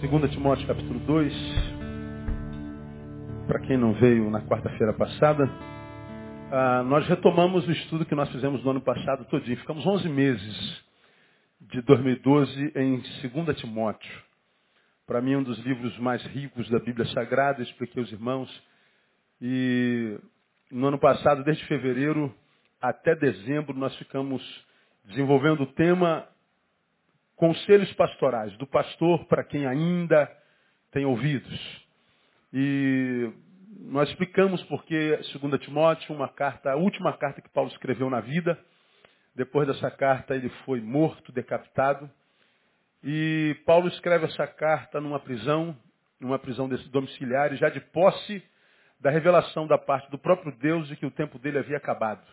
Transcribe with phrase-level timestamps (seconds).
[0.00, 1.32] 2 Timóteo capítulo 2.
[3.46, 5.48] Para quem não veio na quarta-feira passada,
[6.52, 9.56] ah, nós retomamos o estudo que nós fizemos no ano passado todinho.
[9.56, 10.84] Ficamos 11 meses
[11.62, 14.22] de 2012 em 2 Timóteo.
[15.06, 18.62] Para mim, um dos livros mais ricos da Bíblia Sagrada, expliquei aos irmãos.
[19.40, 20.18] E
[20.70, 22.34] no ano passado, desde fevereiro
[22.82, 24.42] até dezembro, nós ficamos
[25.06, 26.28] desenvolvendo o tema
[27.36, 30.30] conselhos pastorais, do pastor para quem ainda
[30.90, 31.86] tem ouvidos.
[32.52, 33.30] E
[33.80, 38.58] nós explicamos porque, segundo Timóteo, uma carta, a última carta que Paulo escreveu na vida,
[39.34, 42.10] depois dessa carta ele foi morto, decapitado.
[43.04, 45.76] E Paulo escreve essa carta numa prisão,
[46.18, 48.42] numa prisão domiciliar, já de posse
[48.98, 52.26] da revelação da parte do próprio Deus de que o tempo dele havia acabado.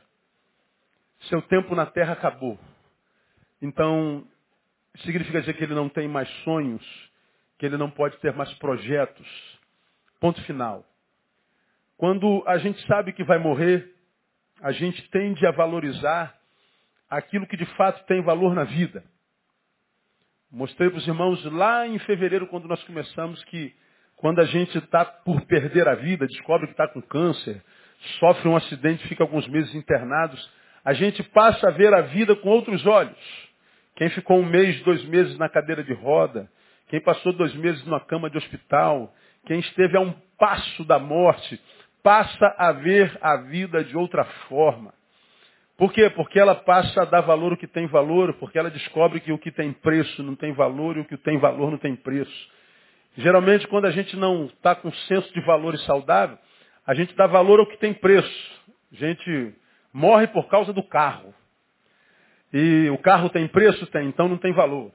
[1.29, 2.57] Seu tempo na terra acabou.
[3.61, 4.25] Então,
[4.99, 6.83] significa dizer que ele não tem mais sonhos,
[7.57, 9.27] que ele não pode ter mais projetos.
[10.19, 10.85] Ponto final.
[11.97, 13.93] Quando a gente sabe que vai morrer,
[14.61, 16.35] a gente tende a valorizar
[17.09, 19.03] aquilo que de fato tem valor na vida.
[20.51, 23.73] Mostrei para os irmãos lá em fevereiro, quando nós começamos, que
[24.15, 27.63] quando a gente está por perder a vida, descobre que está com câncer,
[28.19, 30.51] sofre um acidente, fica alguns meses internados,
[30.85, 33.52] a gente passa a ver a vida com outros olhos.
[33.95, 36.49] Quem ficou um mês, dois meses na cadeira de roda,
[36.87, 39.13] quem passou dois meses numa cama de hospital,
[39.45, 41.61] quem esteve a um passo da morte,
[42.01, 44.93] passa a ver a vida de outra forma.
[45.77, 46.09] Por quê?
[46.11, 49.37] Porque ela passa a dar valor ao que tem valor, porque ela descobre que o
[49.37, 52.49] que tem preço não tem valor e o que tem valor não tem preço.
[53.17, 56.37] Geralmente, quando a gente não está com senso de valores saudável,
[56.85, 58.61] a gente dá valor ao que tem preço.
[58.91, 59.55] A gente
[59.91, 61.33] morre por causa do carro.
[62.53, 63.85] E o carro tem preço?
[63.87, 64.91] Tem, então não tem valor.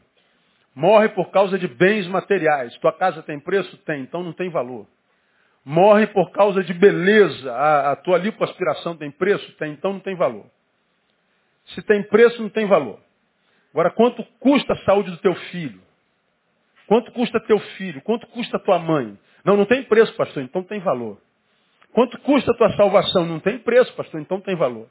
[0.74, 2.76] Morre por causa de bens materiais.
[2.78, 3.76] Tua casa tem preço?
[3.78, 4.86] Tem, então não tem valor.
[5.64, 7.52] Morre por causa de beleza.
[7.52, 9.52] A, a tua lipoaspiração tem preço?
[9.56, 10.46] Tem, então não tem valor.
[11.66, 13.00] Se tem preço, não tem valor.
[13.72, 15.80] Agora, quanto custa a saúde do teu filho?
[16.86, 18.00] Quanto custa teu filho?
[18.02, 19.18] Quanto custa tua mãe?
[19.44, 21.20] Não, não tem preço, pastor, então tem valor.
[21.92, 23.26] Quanto custa a tua salvação?
[23.26, 24.88] Não tem preço, pastor, então tem valor.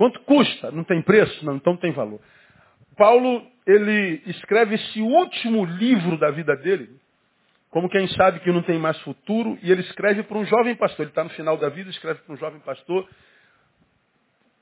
[0.00, 0.70] Quanto custa?
[0.70, 1.44] Não tem preço?
[1.44, 2.22] Não, então tem valor.
[2.96, 6.88] Paulo, ele escreve esse último livro da vida dele,
[7.68, 11.00] como quem sabe que não tem mais futuro, e ele escreve para um jovem pastor.
[11.02, 13.06] Ele está no final da vida, escreve para um jovem pastor,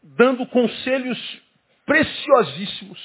[0.03, 1.41] dando conselhos
[1.87, 2.99] preciosíssimos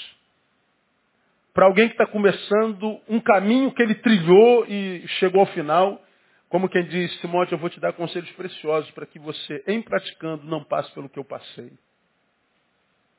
[1.53, 6.01] para alguém que está começando um caminho que ele trilhou e chegou ao final.
[6.49, 10.47] Como quem diz, Timóteo, eu vou te dar conselhos preciosos para que você, em praticando,
[10.47, 11.71] não passe pelo que eu passei.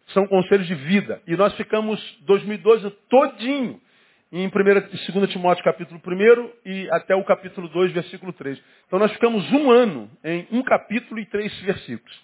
[0.08, 1.20] São conselhos de vida.
[1.26, 3.80] E nós ficamos 2012 todinho
[4.34, 8.60] em 1, 2 Timóteo capítulo 1 e até o capítulo 2, versículo 3.
[8.86, 12.20] Então nós ficamos um ano em um capítulo e três versículos.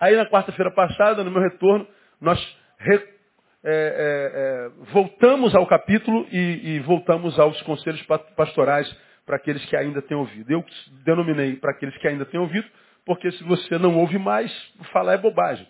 [0.00, 1.86] Aí na quarta-feira passada, no meu retorno,
[2.20, 2.38] nós
[2.78, 3.00] re, é,
[3.64, 8.02] é, é, voltamos ao capítulo e, e voltamos aos conselhos
[8.36, 8.92] pastorais
[9.24, 10.50] para aqueles que ainda têm ouvido.
[10.50, 10.64] Eu
[11.04, 12.66] denominei para aqueles que ainda têm ouvido,
[13.06, 14.52] porque se você não ouve mais,
[14.92, 15.66] falar é bobagem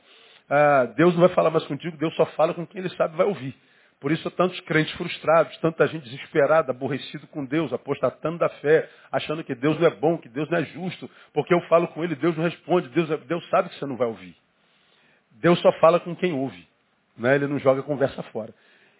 [0.54, 3.26] ah, Deus não vai falar mais contigo, Deus só fala com quem ele sabe vai
[3.26, 3.56] ouvir.
[3.98, 9.42] Por isso, tantos crentes frustrados, tanta gente desesperada, aborrecido com Deus, apostatando da fé, achando
[9.42, 12.14] que Deus não é bom, que Deus não é justo, porque eu falo com ele,
[12.14, 14.36] Deus não responde, Deus, Deus sabe que você não vai ouvir.
[15.40, 16.68] Deus só fala com quem ouve,
[17.16, 17.34] né?
[17.36, 18.52] ele não joga conversa fora.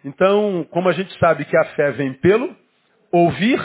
[0.02, 2.56] Então, como a gente sabe que a fé vem pelo
[3.10, 3.60] ouvir,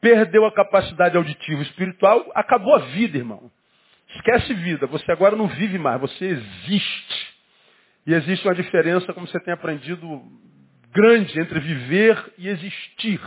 [0.00, 3.50] perdeu a capacidade auditiva espiritual, acabou a vida, irmão.
[4.16, 7.36] Esquece vida, você agora não vive mais, você existe.
[8.06, 10.22] E existe uma diferença, como você tem aprendido,
[10.92, 13.20] grande entre viver e existir.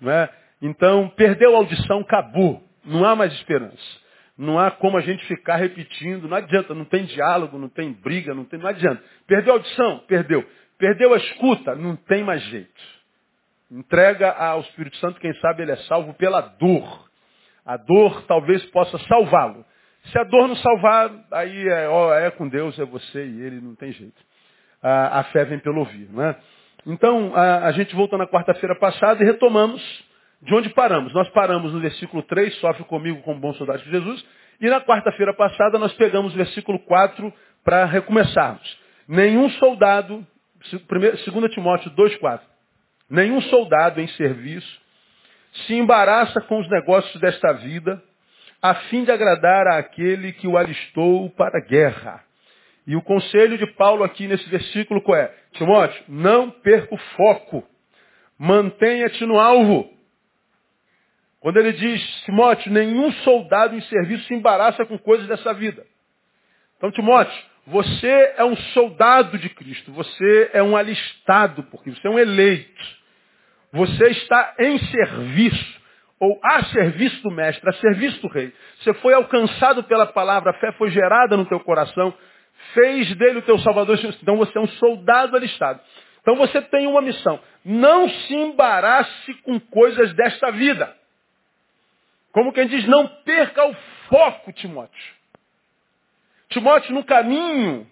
[0.00, 0.30] Não é?
[0.60, 2.62] Então, perdeu a audição, acabou.
[2.84, 4.04] Não há mais esperança.
[4.36, 8.34] Não há como a gente ficar repetindo, não adianta, não tem diálogo, não tem briga,
[8.34, 9.02] não tem, não adianta.
[9.26, 10.00] Perdeu a audição?
[10.08, 10.44] Perdeu.
[10.76, 11.74] Perdeu a escuta?
[11.74, 12.82] Não tem mais jeito.
[13.70, 17.08] Entrega ao Espírito Santo, quem sabe ele é salvo pela dor.
[17.64, 19.64] A dor talvez possa salvá-lo.
[20.10, 23.60] Se a dor não salvar, aí é, ó, é com Deus, é você e ele,
[23.60, 24.20] não tem jeito.
[24.82, 26.36] A, a fé vem pelo ouvir, não é?
[26.86, 29.82] Então, a, a gente voltou na quarta-feira passada e retomamos
[30.42, 31.12] de onde paramos.
[31.14, 34.24] Nós paramos no versículo 3, sofre comigo como bom soldado de Jesus,
[34.60, 37.32] e na quarta-feira passada nós pegamos o versículo 4
[37.64, 38.78] para recomeçarmos.
[39.08, 40.26] Nenhum soldado,
[40.70, 42.40] 2 Timóteo 2,4,
[43.08, 44.84] nenhum soldado em serviço
[45.66, 48.02] se embaraça com os negócios desta vida,
[48.64, 52.24] a fim de agradar àquele que o alistou para a guerra.
[52.86, 55.30] E o conselho de Paulo aqui nesse versículo qual é?
[55.52, 57.62] Timóteo, não perca o foco.
[58.38, 59.92] Mantenha-te no alvo.
[61.40, 65.84] Quando ele diz, Timóteo, nenhum soldado em serviço se embaraça com coisas dessa vida.
[66.78, 72.08] Então, Timóteo, você é um soldado de Cristo, você é um alistado por Cristo, você
[72.08, 72.82] é um eleito.
[73.74, 75.80] Você está em serviço,
[76.24, 78.52] ou a serviço do mestre, a serviço do rei.
[78.80, 82.14] Você foi alcançado pela palavra, a fé foi gerada no teu coração,
[82.72, 83.98] fez dele o teu salvador.
[84.22, 85.80] Então você é um soldado alistado.
[86.22, 87.38] Então você tem uma missão.
[87.64, 90.94] Não se embarace com coisas desta vida.
[92.32, 93.74] Como quem diz, não perca o
[94.08, 95.14] foco, Timóteo.
[96.48, 97.86] Timóteo, no caminho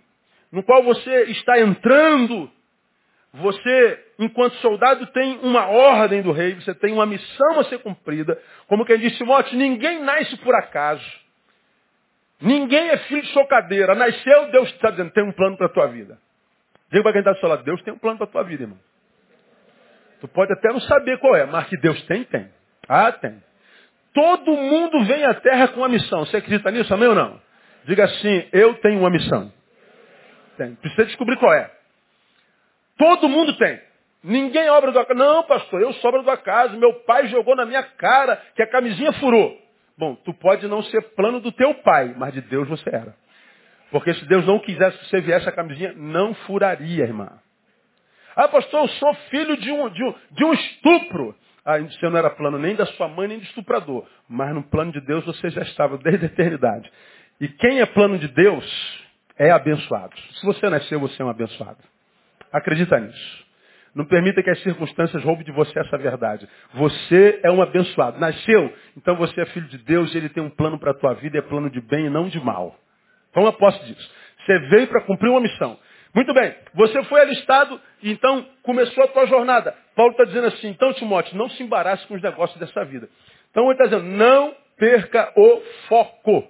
[0.52, 2.50] no qual você está entrando,
[3.34, 8.38] você, enquanto soldado, tem uma ordem do rei, você tem uma missão a ser cumprida.
[8.66, 11.04] Como quem diz, Timóteo, ninguém nasce por acaso.
[12.40, 13.94] Ninguém é filho de chocadeira.
[13.94, 16.18] Nasceu, Deus está dizendo, tem um plano para a tua vida.
[16.90, 18.64] Diga para quem está do seu lado, Deus tem um plano para a tua vida,
[18.64, 18.78] irmão.
[20.20, 22.50] Tu pode até não saber qual é, mas que Deus tem, tem.
[22.86, 23.42] Ah, tem.
[24.12, 26.26] Todo mundo vem à terra com uma missão.
[26.26, 27.40] Você acredita nisso, amém ou não?
[27.84, 29.50] Diga assim, eu tenho uma missão.
[30.58, 30.74] Tem.
[30.74, 31.70] Precisa descobrir qual é.
[32.96, 33.80] Todo mundo tem.
[34.22, 35.18] Ninguém é obra do acaso.
[35.18, 36.76] Não, pastor, eu sou obra do acaso.
[36.76, 39.58] Meu pai jogou na minha cara que a camisinha furou.
[39.98, 43.14] Bom, tu pode não ser plano do teu pai, mas de Deus você era.
[43.90, 47.28] Porque se Deus não quisesse que você viesse a camisinha, não furaria, irmã.
[48.34, 51.36] Ah, pastor, eu sou filho de um, de um, de um estupro.
[51.64, 54.06] Ah, você não era plano nem da sua mãe, nem de estuprador.
[54.28, 56.90] Mas no plano de Deus você já estava desde a eternidade.
[57.40, 59.04] E quem é plano de Deus
[59.36, 60.16] é abençoado.
[60.34, 61.91] Se você nasceu, você é um abençoado.
[62.52, 63.42] Acredita nisso.
[63.94, 66.48] Não permita que as circunstâncias roubem de você essa verdade.
[66.74, 68.18] Você é um abençoado.
[68.18, 71.14] Nasceu, então você é filho de Deus e ele tem um plano para a tua
[71.14, 72.74] vida, é plano de bem e não de mal.
[73.30, 74.10] Então aposto disso.
[74.44, 75.78] Você veio para cumprir uma missão.
[76.14, 79.74] Muito bem, você foi alistado e então começou a tua jornada.
[79.94, 83.08] Paulo está dizendo assim, então Timóteo, não se embarace com os negócios dessa vida.
[83.50, 86.48] Então ele está dizendo, não perca o foco.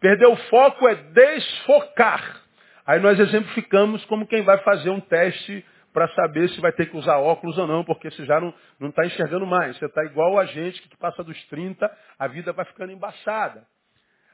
[0.00, 2.47] Perder o foco é desfocar.
[2.88, 5.62] Aí nós exemplificamos como quem vai fazer um teste
[5.92, 9.04] para saber se vai ter que usar óculos ou não, porque você já não está
[9.04, 9.76] enxergando mais.
[9.76, 13.66] Você está igual a gente que passa dos 30, a vida vai ficando embaçada.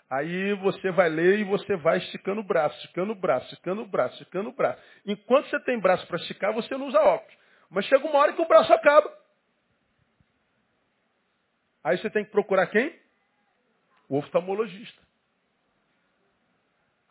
[0.09, 3.87] Aí você vai ler e você vai esticando o braço, esticando o braço, esticando o
[3.87, 4.81] braço, esticando o braço.
[5.05, 7.37] Enquanto você tem braço para esticar, você não usa óculos.
[7.69, 9.13] Mas chega uma hora que o braço acaba.
[11.83, 12.97] Aí você tem que procurar quem?
[14.09, 15.03] O oftalmologista.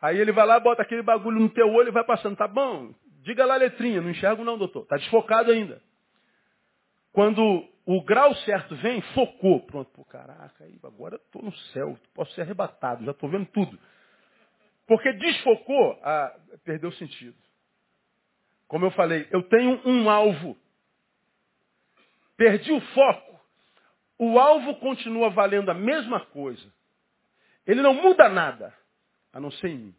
[0.04, 2.36] Aí ele vai lá, bota aquele bagulho no teu olho e vai passando.
[2.36, 4.02] Tá bom, diga lá a letrinha.
[4.02, 4.84] Não enxergo não, doutor.
[4.84, 5.80] Tá desfocado ainda.
[7.10, 9.60] Quando o grau certo vem, focou.
[9.60, 13.78] Pronto, pô, caraca, agora estou no céu, posso ser arrebatado, já estou vendo tudo.
[14.86, 17.38] Porque desfocou, ah, perdeu o sentido.
[18.68, 20.54] Como eu falei, eu tenho um alvo.
[22.36, 23.40] Perdi o foco.
[24.18, 26.70] O alvo continua valendo a mesma coisa.
[27.66, 28.74] Ele não muda nada,
[29.34, 29.94] a não ser em mim.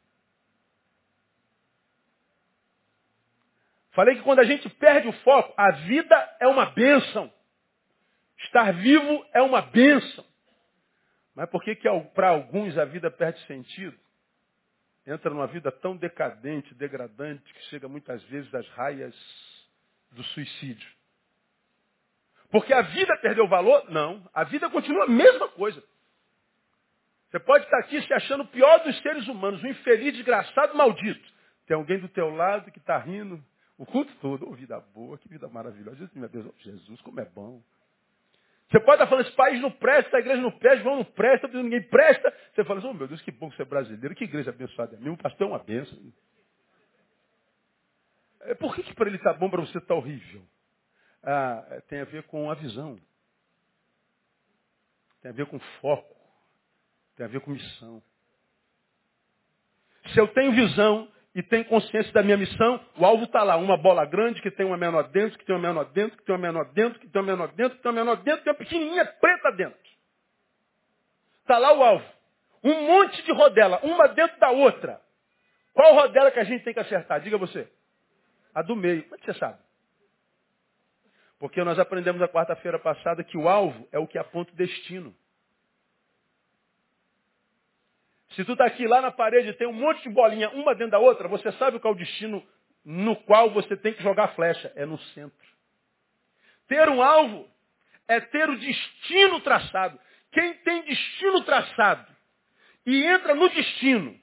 [3.92, 7.32] Falei que quando a gente perde o foco, a vida é uma bênção.
[8.40, 10.26] Estar vivo é uma bênção.
[11.36, 13.98] Mas por que, que para alguns a vida perde sentido?
[15.06, 19.16] Entra numa vida tão decadente, degradante, que chega muitas vezes às raias
[20.12, 20.90] do suicídio.
[22.50, 23.90] Porque a vida perdeu valor?
[23.90, 24.28] Não.
[24.34, 25.84] A vida continua a mesma coisa.
[27.36, 31.34] Você pode estar aqui se achando o pior dos seres humanos, um infeliz, desgraçado, maldito.
[31.68, 33.44] Tem alguém do teu lado que está rindo
[33.78, 34.48] o culto todo.
[34.48, 36.10] Oh, vida boa, que vida maravilhosa.
[36.16, 37.62] Meu Deus, Jesus, como é bom.
[38.70, 41.50] Você pode estar falando, esse país não presta, a igreja não presta, João não presta,
[41.50, 42.34] ninguém presta.
[42.54, 44.98] Você fala assim, oh meu Deus, que bom que você é brasileiro, que igreja abençoada
[44.98, 46.00] é um pastor é uma benção.
[48.44, 50.42] É, por que, que para ele está bom, para você está horrível?
[51.22, 52.98] Ah, é, tem a ver com a visão.
[55.22, 56.15] Tem a ver com foco.
[57.16, 58.02] Tem a ver com missão.
[60.14, 63.76] Se eu tenho visão, e tem consciência da minha missão, o alvo está lá, uma
[63.76, 66.42] bola grande que tem uma menor dentro, que tem uma menor dentro, que tem uma
[66.42, 68.58] menor dentro, que tem uma menor dentro, que tem uma menor dentro, que tem uma
[68.58, 69.78] pequenininha preta dentro.
[71.42, 72.06] Está lá o alvo.
[72.64, 75.02] Um monte de rodela, uma dentro da outra.
[75.74, 77.20] Qual rodela que a gente tem que acertar?
[77.20, 77.70] Diga você.
[78.54, 79.04] A do meio.
[79.04, 79.60] Como é que você sabe?
[81.38, 85.14] Porque nós aprendemos na quarta-feira passada que o alvo é o que aponta o destino.
[88.36, 91.00] Se tu está aqui lá na parede tem um monte de bolinha, uma dentro da
[91.00, 92.46] outra, você sabe qual é o destino
[92.84, 94.72] no qual você tem que jogar flecha?
[94.76, 95.48] É no centro.
[96.68, 97.50] Ter um alvo
[98.08, 100.00] é ter o destino traçado.
[100.32, 102.14] Quem tem destino traçado
[102.86, 104.20] e entra no destino,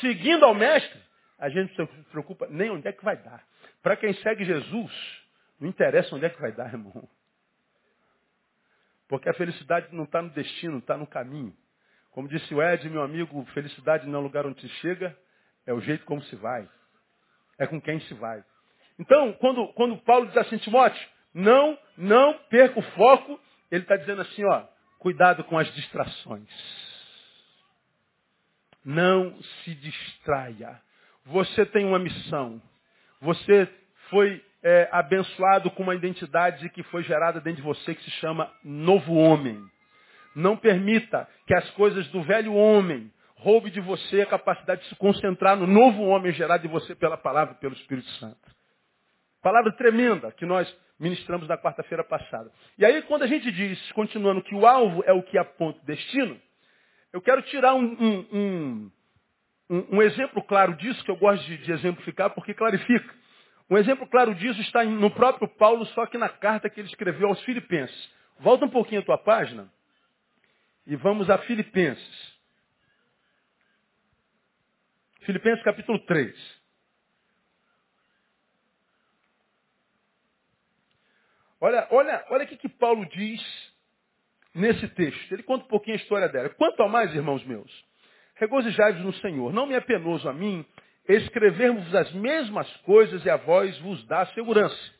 [0.00, 1.00] seguindo ao mestre,
[1.38, 3.44] a gente não se preocupa nem onde é que vai dar.
[3.82, 5.20] Para quem segue Jesus,
[5.60, 7.06] Não interessa onde é que vai dar, irmão.
[9.06, 11.54] Porque a felicidade não está no destino, está no caminho.
[12.10, 15.16] Como disse o Ed, meu amigo, felicidade não é o lugar onde se chega,
[15.66, 16.68] é o jeito como se vai.
[17.58, 18.42] É com quem se vai.
[18.98, 23.40] Então, quando, quando Paulo diz assim, Timóteo, não, não perca o foco,
[23.70, 24.64] ele está dizendo assim, ó,
[24.98, 26.48] cuidado com as distrações.
[28.84, 30.80] Não se distraia.
[31.26, 32.60] Você tem uma missão.
[33.20, 33.68] Você
[34.08, 38.52] foi é, abençoado com uma identidade que foi gerada dentro de você que se chama
[38.64, 39.62] novo homem.
[40.34, 44.96] Não permita que as coisas do velho homem roube de você a capacidade de se
[44.96, 48.38] concentrar no novo homem gerado de você pela palavra e pelo Espírito Santo.
[49.42, 52.52] Palavra tremenda que nós ministramos na quarta-feira passada.
[52.76, 55.86] E aí, quando a gente diz, continuando, que o alvo é o que aponta o
[55.86, 56.38] destino,
[57.12, 58.90] eu quero tirar um, um,
[59.70, 63.14] um, um exemplo claro disso, que eu gosto de, de exemplificar, porque clarifica.
[63.70, 67.28] Um exemplo claro disso está no próprio Paulo, só que na carta que ele escreveu
[67.28, 68.12] aos Filipenses.
[68.40, 69.70] Volta um pouquinho a tua página
[70.90, 72.34] e vamos a Filipenses.
[75.20, 76.60] Filipenses capítulo 3.
[81.60, 83.40] Olha, olha, olha o que, que Paulo diz
[84.52, 85.32] nesse texto.
[85.32, 86.48] Ele conta um pouquinho a história dela.
[86.50, 87.70] Quanto a mais, irmãos meus,
[88.34, 89.52] regozijai-vos no Senhor.
[89.52, 90.66] Não me é penoso a mim
[91.06, 94.94] escrevermos as mesmas coisas e a vós vos dá segurança.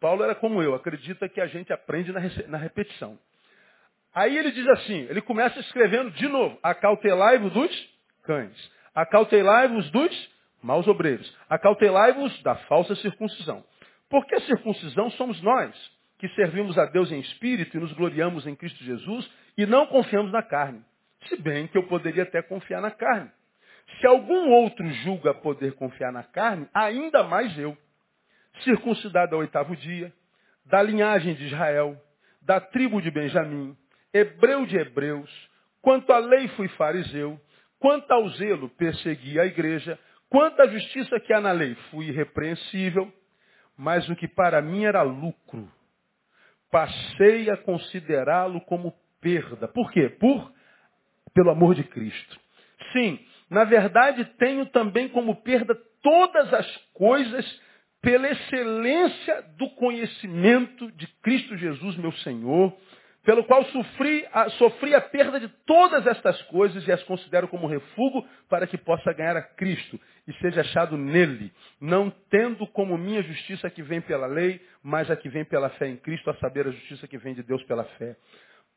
[0.00, 3.18] Paulo era como eu, acredita que a gente aprende na, na repetição.
[4.14, 7.88] Aí ele diz assim, ele começa escrevendo de novo, acautelai-vos dos
[8.24, 10.30] cães, acautelai-vos dos
[10.62, 13.64] maus obreiros, acautelai-vos da falsa circuncisão.
[14.10, 15.74] Porque a circuncisão somos nós,
[16.18, 20.30] que servimos a Deus em espírito e nos gloriamos em Cristo Jesus e não confiamos
[20.30, 20.84] na carne.
[21.28, 23.30] Se bem que eu poderia até confiar na carne.
[24.00, 27.76] Se algum outro julga poder confiar na carne, ainda mais eu.
[28.62, 30.12] Circuncidado ao oitavo dia,
[30.66, 32.00] da linhagem de Israel,
[32.42, 33.76] da tribo de Benjamim,
[34.12, 35.30] hebreu de hebreus,
[35.80, 37.40] quanto à lei fui fariseu,
[37.78, 43.12] quanto ao zelo persegui a igreja, quanto à justiça que há na lei fui irrepreensível,
[43.76, 45.70] mas o que para mim era lucro,
[46.70, 49.68] passei a considerá-lo como perda.
[49.68, 50.08] Por quê?
[50.08, 50.52] Por
[51.34, 52.38] pelo amor de Cristo.
[52.92, 57.60] Sim, na verdade tenho também como perda todas as coisas
[58.00, 62.76] pela excelência do conhecimento de Cristo Jesus, meu Senhor,
[63.24, 67.68] pelo qual sofri a, sofri a perda de todas estas coisas e as considero como
[67.68, 73.22] refúgio para que possa ganhar a Cristo e seja achado nele, não tendo como minha
[73.22, 76.66] justiça que vem pela lei, mas a que vem pela fé em Cristo, a saber
[76.66, 78.16] a justiça que vem de Deus pela fé.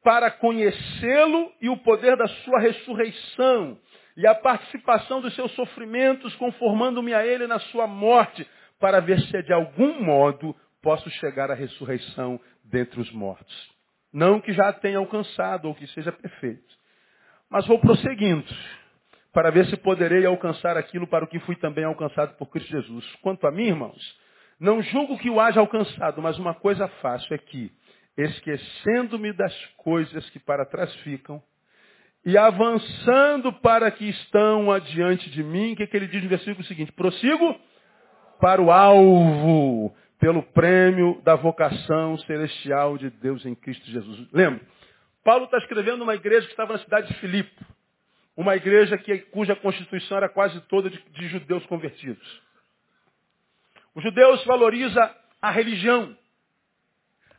[0.04, 3.80] Para conhecê-lo e o poder da sua ressurreição
[4.16, 8.48] e a participação dos seus sofrimentos, conformando-me a ele na sua morte,
[8.80, 13.75] para ver se de algum modo posso chegar à ressurreição dentre os mortos.
[14.16, 16.74] Não que já tenha alcançado ou que seja perfeito.
[17.50, 18.48] Mas vou prosseguindo
[19.34, 23.06] para ver se poderei alcançar aquilo para o que fui também alcançado por Cristo Jesus.
[23.22, 24.18] Quanto a mim, irmãos,
[24.58, 27.70] não julgo que o haja alcançado, mas uma coisa faço é que,
[28.16, 31.44] esquecendo-me das coisas que para trás ficam,
[32.26, 36.64] e avançando para que estão adiante de mim, o que, que ele diz no versículo
[36.64, 36.94] seguinte?
[36.94, 37.60] Prossigo
[38.40, 44.28] para o alvo, pelo prêmio da vocação celestial de Deus em Cristo Jesus.
[44.32, 44.62] Lembra?
[45.24, 47.66] Paulo está escrevendo uma igreja que estava na cidade de Filipe.
[48.38, 52.42] Uma igreja que, cuja constituição era quase toda de, de judeus convertidos.
[53.96, 55.10] Os judeus valorizam
[55.42, 56.18] a religião,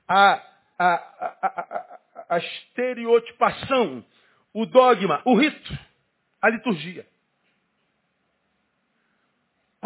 [0.08, 0.42] a,
[0.78, 0.94] a,
[1.42, 4.04] a, a, estereotipação,
[4.54, 5.78] o dogma, o rito,
[6.40, 7.06] a liturgia.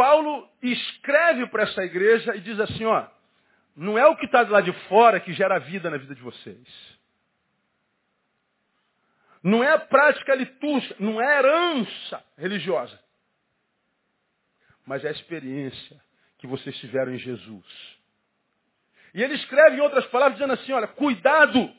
[0.00, 3.06] Paulo escreve para essa igreja e diz assim, ó,
[3.76, 6.98] não é o que está lá de fora que gera vida na vida de vocês.
[9.42, 12.98] Não é a prática litúrgica, não é a herança religiosa.
[14.86, 16.02] Mas é a experiência
[16.38, 17.98] que vocês tiveram em Jesus.
[19.12, 21.70] E ele escreve em outras palavras dizendo assim, olha, cuidado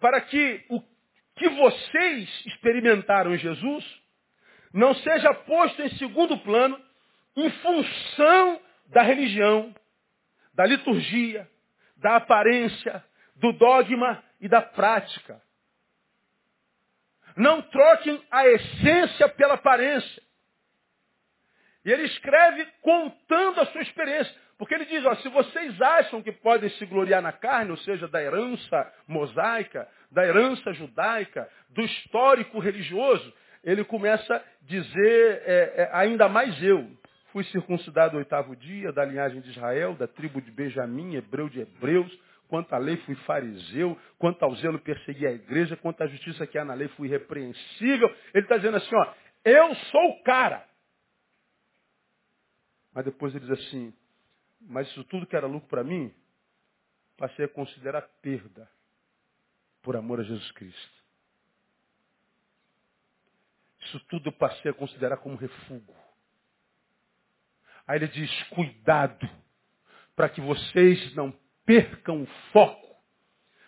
[0.00, 0.80] para que o
[1.36, 3.84] que vocês experimentaram em Jesus
[4.72, 6.82] não seja posto em segundo plano
[7.36, 9.74] em função da religião,
[10.54, 11.48] da liturgia,
[11.96, 13.04] da aparência,
[13.36, 15.42] do dogma e da prática.
[17.36, 20.22] Não troquem a essência pela aparência.
[21.84, 24.34] E ele escreve contando a sua experiência.
[24.56, 28.06] Porque ele diz, ó, se vocês acham que podem se gloriar na carne, ou seja,
[28.06, 35.90] da herança mosaica, da herança judaica, do histórico religioso, ele começa a dizer, é, é,
[35.92, 36.88] ainda mais eu,
[37.34, 41.62] Fui circuncidado o oitavo dia, da linhagem de Israel, da tribo de Benjamim, hebreu de
[41.62, 42.16] hebreus.
[42.46, 44.00] Quanto à lei, fui fariseu.
[44.20, 45.76] Quanto ao zelo, persegui a igreja.
[45.76, 48.08] Quanto à justiça que há na lei, fui repreensível.
[48.32, 49.14] Ele está dizendo assim, ó,
[49.44, 50.64] eu sou o cara.
[52.92, 53.92] Mas depois ele diz assim,
[54.60, 56.14] mas isso tudo que era lucro para mim,
[57.16, 58.70] passei a considerar perda
[59.82, 61.02] por amor a Jesus Cristo.
[63.80, 66.03] Isso tudo eu passei a considerar como refúgio.
[67.86, 69.28] Aí ele diz, cuidado,
[70.16, 71.32] para que vocês não
[71.66, 72.94] percam o foco.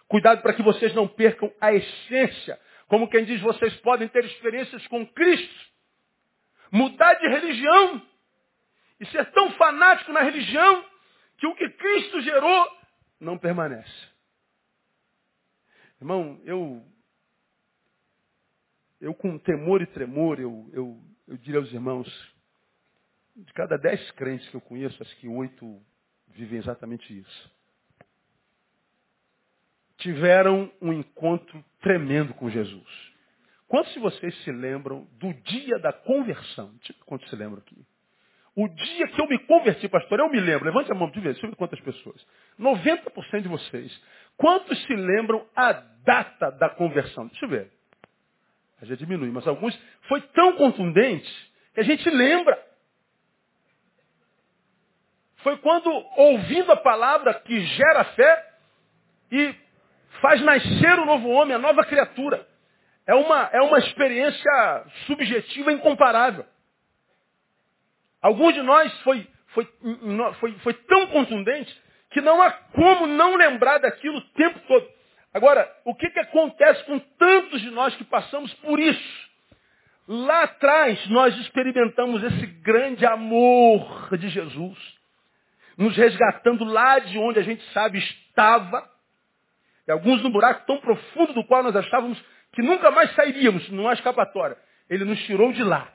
[0.08, 2.58] Cuidado para que vocês não percam a essência.
[2.86, 5.66] Como quem diz, vocês podem ter experiências com Cristo.
[6.70, 8.02] Mudar de religião.
[9.00, 10.84] E ser tão fanático na religião
[11.36, 12.70] que o que Cristo gerou
[13.20, 14.08] não permanece.
[16.00, 16.82] Irmão, eu,
[19.00, 22.35] eu com temor e tremor, eu, eu, eu diria aos irmãos,
[23.36, 25.80] de cada dez crentes que eu conheço, acho que oito
[26.28, 27.56] vivem exatamente isso.
[29.98, 33.14] Tiveram um encontro tremendo com Jesus.
[33.68, 36.74] Quantos de vocês se lembram do dia da conversão?
[37.04, 37.76] Quantos se lembram aqui?
[38.54, 40.64] O dia que eu me converti, pastor, eu me lembro.
[40.64, 42.26] Levante a mão de ver, deixa eu ver quantas pessoas.
[42.58, 44.02] 90% de vocês.
[44.36, 47.26] Quantos se lembram a data da conversão?
[47.26, 47.70] Deixa eu ver.
[48.82, 51.30] Já diminui, mas alguns foi tão contundente
[51.74, 52.65] que a gente lembra.
[55.46, 58.48] Foi quando, ouvindo a palavra que gera fé
[59.30, 59.54] e
[60.20, 62.44] faz nascer o novo homem, a nova criatura.
[63.06, 66.44] É uma, é uma experiência subjetiva incomparável.
[68.20, 69.24] Alguns de nós foi,
[69.54, 69.68] foi,
[70.40, 74.88] foi, foi tão contundente que não há como não lembrar daquilo o tempo todo.
[75.32, 79.30] Agora, o que, que acontece com tantos de nós que passamos por isso?
[80.08, 84.96] Lá atrás nós experimentamos esse grande amor de Jesus,
[85.76, 88.88] nos resgatando lá de onde a gente sabe estava,
[89.86, 93.88] e alguns no buraco tão profundo do qual nós achávamos que nunca mais sairíamos, não
[93.88, 94.56] há escapatória.
[94.88, 95.92] Ele nos tirou de lá.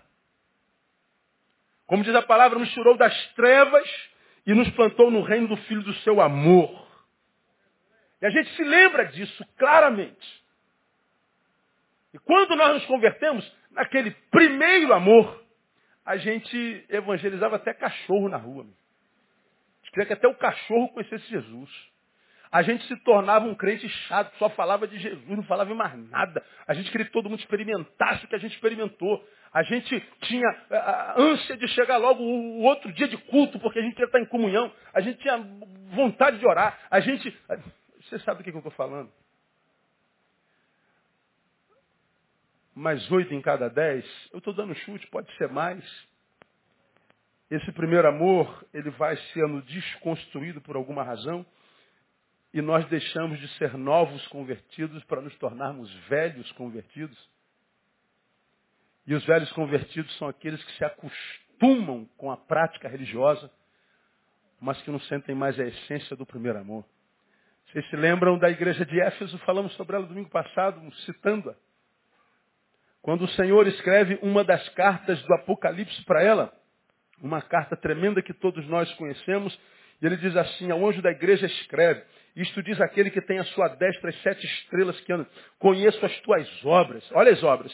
[1.87, 3.89] Como diz a palavra, nos tirou das trevas
[4.45, 6.87] e nos plantou no reino do Filho do seu amor.
[8.21, 10.41] E a gente se lembra disso claramente.
[12.13, 15.43] E quando nós nos convertemos, naquele primeiro amor,
[16.05, 18.65] a gente evangelizava até cachorro na rua.
[19.91, 21.91] Queria que até o cachorro conhecesse Jesus
[22.51, 26.43] a gente se tornava um crente chato, só falava de Jesus, não falava mais nada.
[26.67, 29.25] A gente queria que todo mundo experimentasse o que a gente experimentou.
[29.53, 33.81] A gente tinha a ânsia de chegar logo o outro dia de culto, porque a
[33.81, 34.69] gente ia estar em comunhão.
[34.93, 35.37] A gente tinha
[35.95, 36.77] vontade de orar.
[36.91, 37.33] A gente.
[38.01, 39.09] Você sabe do que eu estou falando?
[42.75, 45.85] Mas oito em cada dez, eu estou dando chute, pode ser mais.
[47.51, 51.45] Esse primeiro amor, ele vai sendo desconstruído por alguma razão
[52.53, 57.29] e nós deixamos de ser novos convertidos para nos tornarmos velhos convertidos.
[59.05, 63.51] E os velhos convertidos são aqueles que se acostumam com a prática religiosa,
[64.57, 66.85] mas que não sentem mais a essência do primeiro amor.
[67.65, 69.37] Vocês se lembram da igreja de Éfeso?
[69.39, 71.55] Falamos sobre ela domingo passado, citando-a.
[73.01, 76.60] Quando o Senhor escreve uma das cartas do Apocalipse para ela,
[77.21, 79.57] uma carta tremenda que todos nós conhecemos,
[80.01, 82.03] e ele diz assim, ao anjo da igreja escreve,
[82.35, 85.27] isto diz aquele que tem a sua destra as sete estrelas que andam.
[85.59, 87.07] Conheço as tuas obras.
[87.11, 87.71] Olha as obras.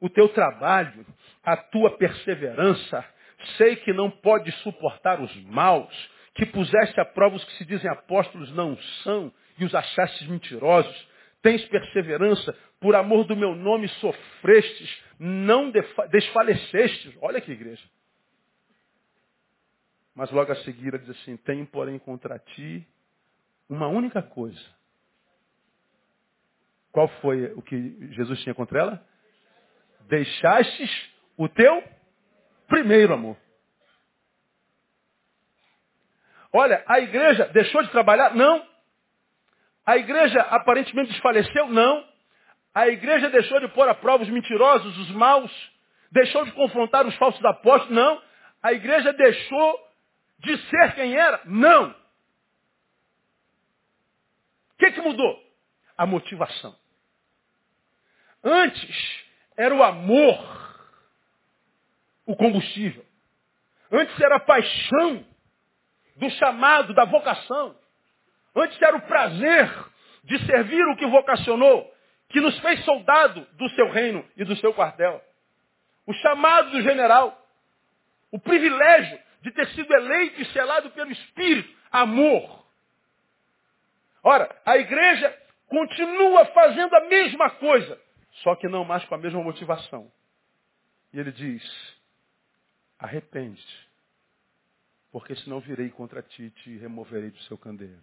[0.00, 1.06] O teu trabalho,
[1.42, 3.04] a tua perseverança.
[3.56, 6.10] Sei que não pode suportar os maus.
[6.34, 11.08] Que puseste a prova os que se dizem apóstolos não são e os achastes mentirosos.
[11.42, 15.70] Tens perseverança, por amor do meu nome sofrestes, não
[16.10, 17.14] desfalecestes.
[17.20, 17.82] Olha que igreja.
[20.14, 22.86] Mas logo a seguir ele diz assim, tenho porém contra ti
[23.68, 24.60] uma única coisa.
[26.92, 29.06] Qual foi o que Jesus tinha contra ela?
[30.02, 31.82] Deixastes o teu
[32.68, 33.36] primeiro amor.
[36.52, 38.32] Olha, a igreja deixou de trabalhar?
[38.36, 38.64] Não.
[39.84, 41.66] A igreja aparentemente desfaleceu?
[41.66, 42.06] Não.
[42.72, 45.52] A igreja deixou de pôr a prova os mentirosos, os maus?
[46.12, 47.94] Deixou de confrontar os falsos apóstolos?
[47.94, 48.22] Não.
[48.62, 49.83] A igreja deixou
[50.44, 51.40] de ser quem era?
[51.44, 51.90] Não.
[54.70, 55.42] O que, que mudou?
[55.96, 56.76] A motivação.
[58.42, 59.24] Antes
[59.56, 60.64] era o amor
[62.26, 63.04] o combustível.
[63.90, 65.24] Antes era a paixão
[66.16, 67.76] do chamado, da vocação.
[68.56, 69.70] Antes era o prazer
[70.24, 71.92] de servir o que vocacionou,
[72.28, 75.22] que nos fez soldado do seu reino e do seu quartel.
[76.06, 77.40] O chamado do general.
[78.30, 81.68] O privilégio de ter sido eleito e selado pelo Espírito.
[81.92, 82.64] Amor.
[84.22, 88.00] Ora, a igreja continua fazendo a mesma coisa,
[88.42, 90.10] só que não mais com a mesma motivação.
[91.12, 91.62] E ele diz,
[92.98, 93.88] arrepende-te,
[95.12, 98.00] porque senão virei contra ti e te removerei do seu candeeiro.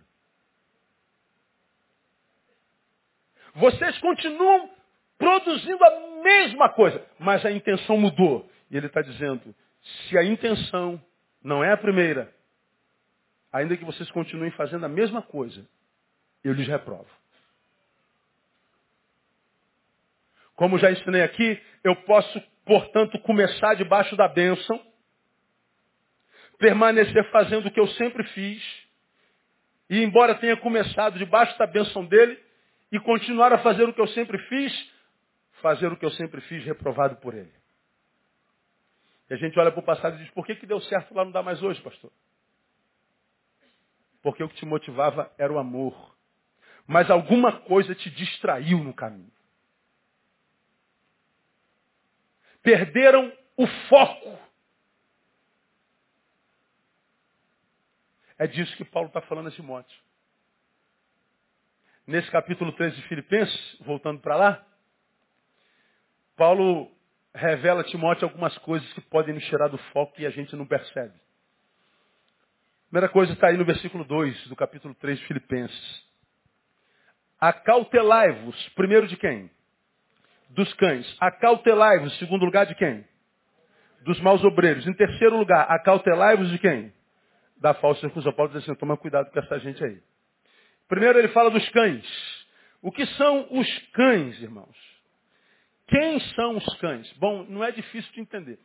[3.56, 4.70] Vocês continuam
[5.18, 8.48] produzindo a mesma coisa, mas a intenção mudou.
[8.70, 11.04] E ele está dizendo, se a intenção
[11.44, 12.34] não é a primeira,
[13.52, 15.68] ainda que vocês continuem fazendo a mesma coisa,
[16.44, 17.10] eu lhes reprovo.
[20.56, 24.80] Como já ensinei aqui, eu posso, portanto, começar debaixo da bênção,
[26.60, 28.64] permanecer fazendo o que eu sempre fiz,
[29.90, 32.40] e embora tenha começado debaixo da bênção dele,
[32.92, 34.92] e continuar a fazer o que eu sempre fiz,
[35.62, 37.61] fazer o que eu sempre fiz reprovado por ele.
[39.32, 41.24] E a gente olha para o passado e diz, por que, que deu certo lá
[41.24, 42.12] não dá mais hoje, pastor?
[44.22, 46.18] Porque o que te motivava era o amor.
[46.86, 49.32] Mas alguma coisa te distraiu no caminho.
[52.62, 54.38] Perderam o foco.
[58.38, 59.98] É disso que Paulo está falando a Timóteo.
[62.06, 64.68] Nesse capítulo 13 de Filipenses, voltando para lá,
[66.36, 66.92] Paulo
[67.34, 70.66] revela a Timóteo algumas coisas que podem nos tirar do foco e a gente não
[70.66, 71.14] percebe.
[72.90, 76.12] Primeira coisa está aí no versículo 2 do capítulo 3 de Filipenses.
[77.40, 79.50] Acautelai-vos, primeiro de quem?
[80.50, 81.16] Dos cães.
[81.20, 83.06] Acautelai-vos, segundo lugar de quem?
[84.04, 84.86] Dos maus obreiros.
[84.86, 86.94] Em terceiro lugar, acautelai-vos de quem?
[87.58, 88.34] Da falsa circuncisão.
[88.34, 90.02] Paulo diz assim, toma cuidado com essa gente aí.
[90.90, 92.06] Primeiro ele fala dos cães.
[92.82, 94.91] O que são os cães, irmãos?
[95.92, 97.12] Quem são os cães?
[97.18, 98.58] Bom, não é difícil de entender.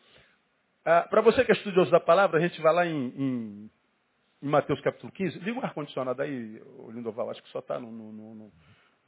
[0.85, 3.71] Ah, Para você que é estudioso da palavra, a gente vai lá em, em,
[4.41, 5.41] em Mateus capítulo 15.
[5.41, 8.53] Liga o ar-condicionado aí, Lindoval, acho que só está no, no, no,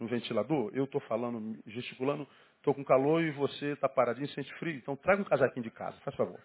[0.00, 0.72] no, ventilador.
[0.74, 2.26] Eu estou falando, gesticulando,
[2.56, 4.74] estou com calor e você está paradinho sente frio.
[4.74, 6.40] Então traga um casaquinho de casa, faz favor.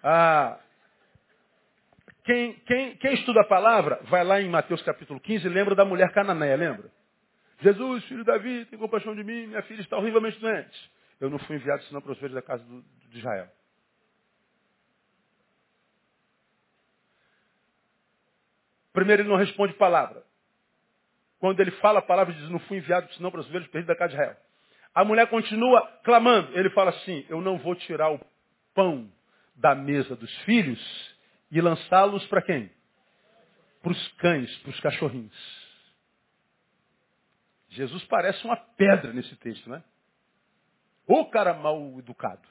[0.00, 0.60] Ah,
[2.22, 5.84] quem, quem, quem estuda a palavra, vai lá em Mateus capítulo 15 e lembra da
[5.84, 6.88] mulher cananeia, lembra?
[7.64, 10.92] Jesus, filho de Davi, tem compaixão de mim, minha filha está horrivelmente doente.
[11.18, 13.48] Eu não fui enviado senão para os filhos da casa do, de Israel.
[18.92, 20.22] Primeiro, ele não responde palavra.
[21.38, 23.88] Quando ele fala a palavra, ele diz, não fui enviado senão para os ovelhas perdidos
[23.88, 24.36] da casa de Israel.
[24.94, 26.56] A mulher continua clamando.
[26.58, 28.20] Ele fala assim, eu não vou tirar o
[28.74, 29.10] pão
[29.56, 31.16] da mesa dos filhos
[31.50, 32.70] e lançá-los para quem?
[33.82, 35.63] Para os cães, para os cachorrinhos.
[37.74, 39.82] Jesus parece uma pedra nesse texto, né?
[41.06, 42.46] O cara mal educado.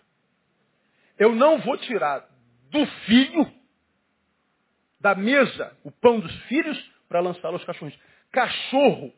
[1.17, 2.27] Eu não vou tirar
[2.69, 3.51] do filho,
[4.99, 7.97] da mesa, o pão dos filhos, para lançá-lo aos cachorros.
[8.31, 9.13] Cachorro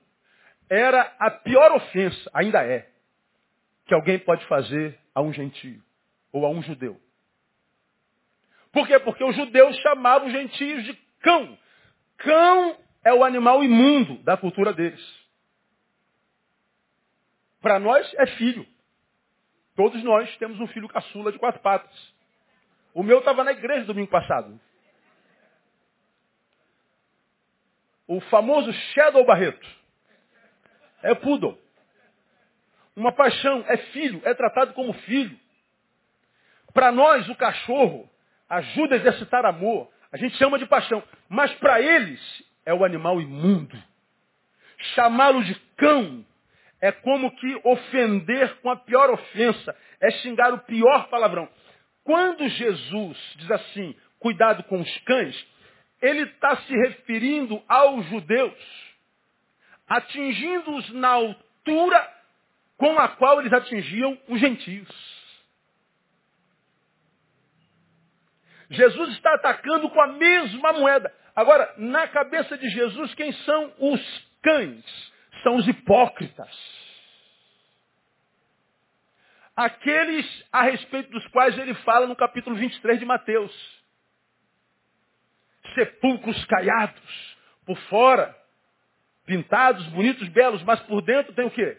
[0.70, 2.90] era a pior ofensa, ainda é,
[3.86, 5.82] que alguém pode fazer a um gentio
[6.32, 7.00] ou a um judeu.
[8.72, 9.00] Por quê?
[9.00, 11.58] Porque os judeus chamavam os gentios de cão.
[12.18, 15.25] Cão é o animal imundo da cultura deles.
[17.66, 18.64] Para nós é filho.
[19.76, 22.14] Todos nós temos um filho caçula de quatro patas.
[22.94, 24.62] O meu estava na igreja domingo passado.
[28.08, 29.68] O famoso Shadow Barreto.
[31.02, 31.60] É poodle.
[32.96, 35.36] Uma paixão, é filho, é tratado como filho.
[36.72, 38.08] Para nós, o cachorro
[38.48, 39.92] ajuda a exercitar amor.
[40.12, 41.02] A gente chama de paixão.
[41.28, 42.22] Mas para eles,
[42.64, 43.76] é o animal imundo.
[44.94, 46.24] Chamá-lo de cão
[46.82, 51.50] é como que ofender com a pior ofensa, é xingar o pior palavrão.
[52.04, 55.48] Quando Jesus diz assim, cuidado com os cães,
[56.02, 58.94] ele está se referindo aos judeus,
[59.88, 62.14] atingindo-os na altura
[62.78, 65.16] com a qual eles atingiam os gentios.
[68.70, 71.14] Jesus está atacando com a mesma moeda.
[71.36, 75.14] Agora, na cabeça de Jesus, quem são os cães?
[75.44, 76.50] São os hipócritas.
[79.56, 83.54] Aqueles a respeito dos quais ele fala no capítulo 23 de Mateus.
[85.74, 88.36] Sepulcros caiados, por fora,
[89.26, 91.78] pintados, bonitos, belos, mas por dentro tem o quê?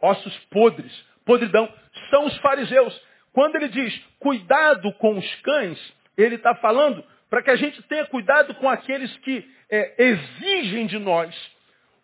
[0.00, 0.92] Ossos podres,
[1.24, 1.72] podridão.
[2.10, 3.00] São os fariseus.
[3.32, 8.06] Quando ele diz cuidado com os cães, ele está falando para que a gente tenha
[8.06, 11.57] cuidado com aqueles que é, exigem de nós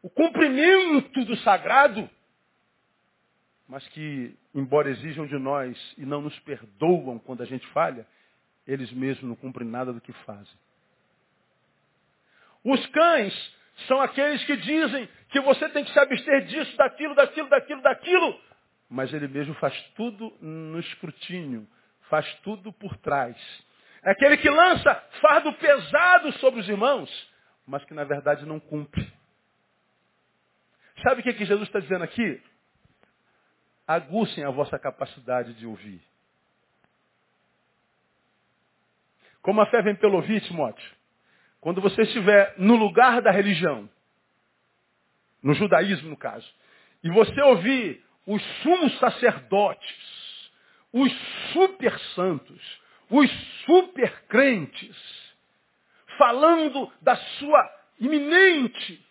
[0.05, 2.11] o cumprimento do sagrado,
[3.67, 8.07] mas que, embora exijam de nós e não nos perdoam quando a gente falha,
[8.67, 10.59] eles mesmos não cumprem nada do que fazem.
[12.63, 13.57] Os cães
[13.89, 18.41] são aqueles que dizem que você tem que se abster disso, daquilo, daquilo, daquilo, daquilo.
[18.91, 21.67] Mas ele mesmo faz tudo no escrutínio,
[22.11, 23.39] faz tudo por trás.
[24.03, 27.11] É aquele que lança fardo pesado sobre os irmãos,
[27.67, 29.11] mas que na verdade não cumpre.
[31.05, 32.43] Sabe o que, que Jesus está dizendo aqui?
[33.87, 36.01] Aguçem a vossa capacidade de ouvir.
[39.43, 40.91] Como a fé vem pelo ouvir, Timóteo,
[41.61, 43.89] quando você estiver no lugar da religião,
[45.43, 46.51] no judaísmo no caso,
[47.03, 50.51] e você ouvir os sumos sacerdotes,
[50.91, 51.13] os
[51.53, 53.31] super santos, os
[53.67, 54.97] super crentes,
[56.17, 59.05] falando da sua iminente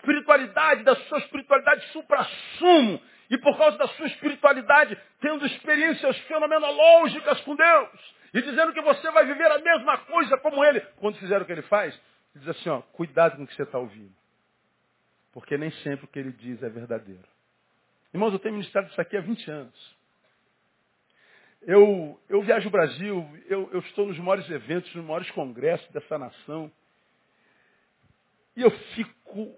[0.00, 7.54] espiritualidade, da sua espiritualidade supra-sumo, e por causa da sua espiritualidade, tendo experiências fenomenológicas com
[7.54, 11.44] Deus, e dizendo que você vai viver a mesma coisa como ele, quando fizer o
[11.44, 11.94] que ele faz,
[12.34, 14.14] ele diz assim, ó, cuidado com o que você está ouvindo.
[15.32, 17.24] Porque nem sempre o que ele diz é verdadeiro.
[18.12, 19.96] Irmãos, eu tenho ministrado isso aqui há 20 anos.
[21.62, 26.18] Eu, eu viajo o Brasil, eu, eu estou nos maiores eventos, nos maiores congressos dessa
[26.18, 26.72] nação.
[28.56, 29.56] E eu fico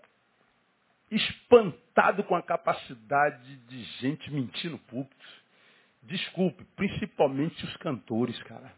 [1.14, 5.27] espantado com a capacidade de gente mentir no púlpito.
[6.03, 8.72] Desculpe, principalmente os cantores, cara.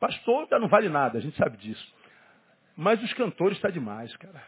[0.00, 1.94] Pastor já não vale nada, a gente sabe disso.
[2.76, 4.42] Mas os cantores está demais, cara.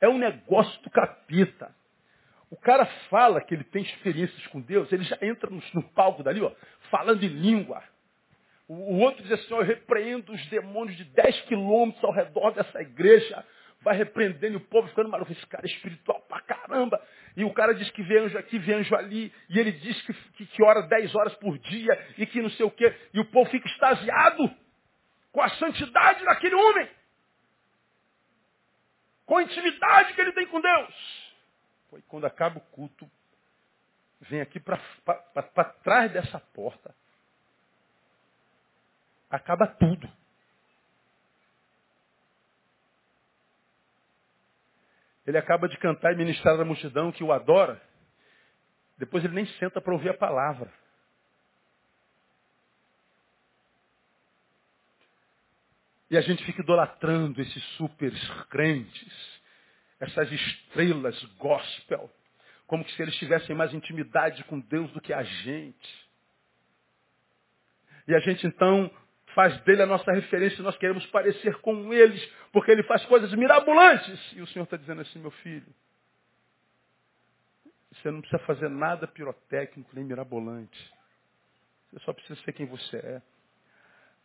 [0.00, 1.74] É um negócio do capita.
[2.50, 6.22] O cara fala que ele tem experiências com Deus, ele já entra no, no palco
[6.22, 6.52] dali, ó,
[6.90, 7.82] falando em língua.
[8.68, 12.52] O, o outro diz assim, ó, eu repreendo os demônios de 10 quilômetros ao redor
[12.52, 13.44] dessa igreja
[13.86, 15.30] vai repreendendo o povo ficando maluco.
[15.30, 17.00] Esse cara é espiritual pra caramba.
[17.36, 19.32] E o cara diz que vê anjo aqui, vê anjo ali.
[19.48, 22.66] E ele diz que, que, que ora 10 horas por dia e que não sei
[22.66, 22.92] o quê.
[23.14, 24.52] E o povo fica extasiado
[25.30, 26.90] com a santidade daquele homem.
[29.24, 31.34] Com a intimidade que ele tem com Deus.
[31.88, 33.08] Foi quando acaba o culto,
[34.22, 34.80] vem aqui para
[35.84, 36.92] trás dessa porta.
[39.30, 40.10] Acaba tudo.
[45.26, 47.80] Ele acaba de cantar e ministrar a multidão que o adora.
[48.96, 50.72] Depois ele nem senta para ouvir a palavra.
[56.08, 58.12] E a gente fica idolatrando esses super
[58.48, 59.40] crentes,
[59.98, 62.08] essas estrelas gospel,
[62.66, 66.06] como se eles tivessem mais intimidade com Deus do que a gente.
[68.06, 68.88] E a gente então
[69.36, 74.32] faz dele a nossa referência, nós queremos parecer com eles, porque ele faz coisas mirabolantes.
[74.32, 75.66] E o Senhor está dizendo assim, meu filho,
[77.92, 80.90] você não precisa fazer nada pirotécnico nem mirabolante.
[81.92, 83.22] Você só precisa ser quem você é.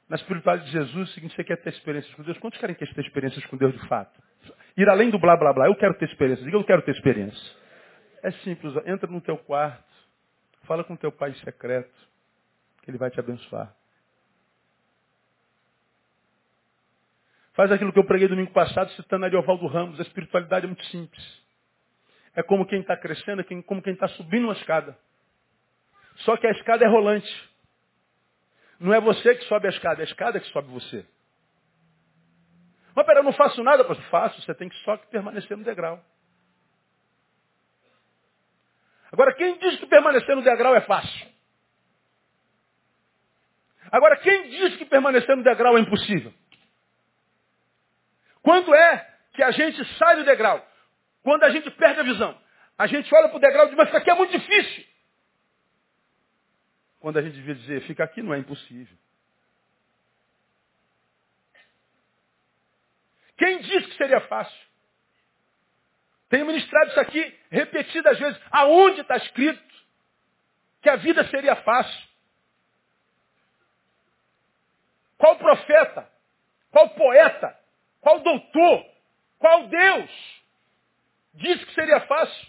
[0.08, 2.38] Na espiritualidade de Jesus, o seguinte, você quer ter experiências com Deus.
[2.38, 4.18] Quantos querem ter experiências com Deus de fato?
[4.78, 5.68] Ir além do blá blá blá.
[5.68, 6.44] Eu quero ter experiência.
[6.46, 7.56] Diga, eu quero ter experiência.
[8.24, 8.74] É simples.
[8.86, 9.84] Entra no teu quarto.
[10.64, 11.94] Fala com teu pai secreto.
[12.82, 13.74] Que ele vai te abençoar.
[17.62, 20.00] Faz aquilo que eu preguei domingo passado, citando Ariovaldo Ramos.
[20.00, 21.24] A espiritualidade é muito simples.
[22.34, 24.98] É como quem está crescendo, é como quem está subindo uma escada.
[26.26, 27.32] Só que a escada é rolante.
[28.80, 31.06] Não é você que sobe a escada, é a escada que sobe você.
[32.96, 34.08] Mas pera, eu não faço nada, pastor.
[34.08, 36.04] Faço, você tem que só permanecer no degrau.
[39.12, 41.28] Agora, quem diz que permanecer no degrau é fácil?
[43.92, 46.34] Agora, quem diz que permanecer no degrau é impossível?
[48.52, 50.62] Quando é que a gente sai do degrau?
[51.24, 52.38] Quando a gente perde a visão.
[52.78, 54.86] A gente olha para o degrau e diz, mas isso aqui é muito difícil.
[57.00, 58.98] Quando a gente devia dizer, fica aqui não é impossível.
[63.38, 64.68] Quem disse que seria fácil?
[66.28, 68.42] Tenho ministrado isso aqui repetidas vezes.
[68.52, 69.64] Aonde está escrito
[70.82, 72.10] que a vida seria fácil?
[75.18, 76.12] Qual profeta?
[76.70, 77.61] Qual poeta?
[78.02, 78.86] Qual doutor?
[79.40, 80.42] Qual Deus?
[81.36, 82.48] Disse que seria fácil.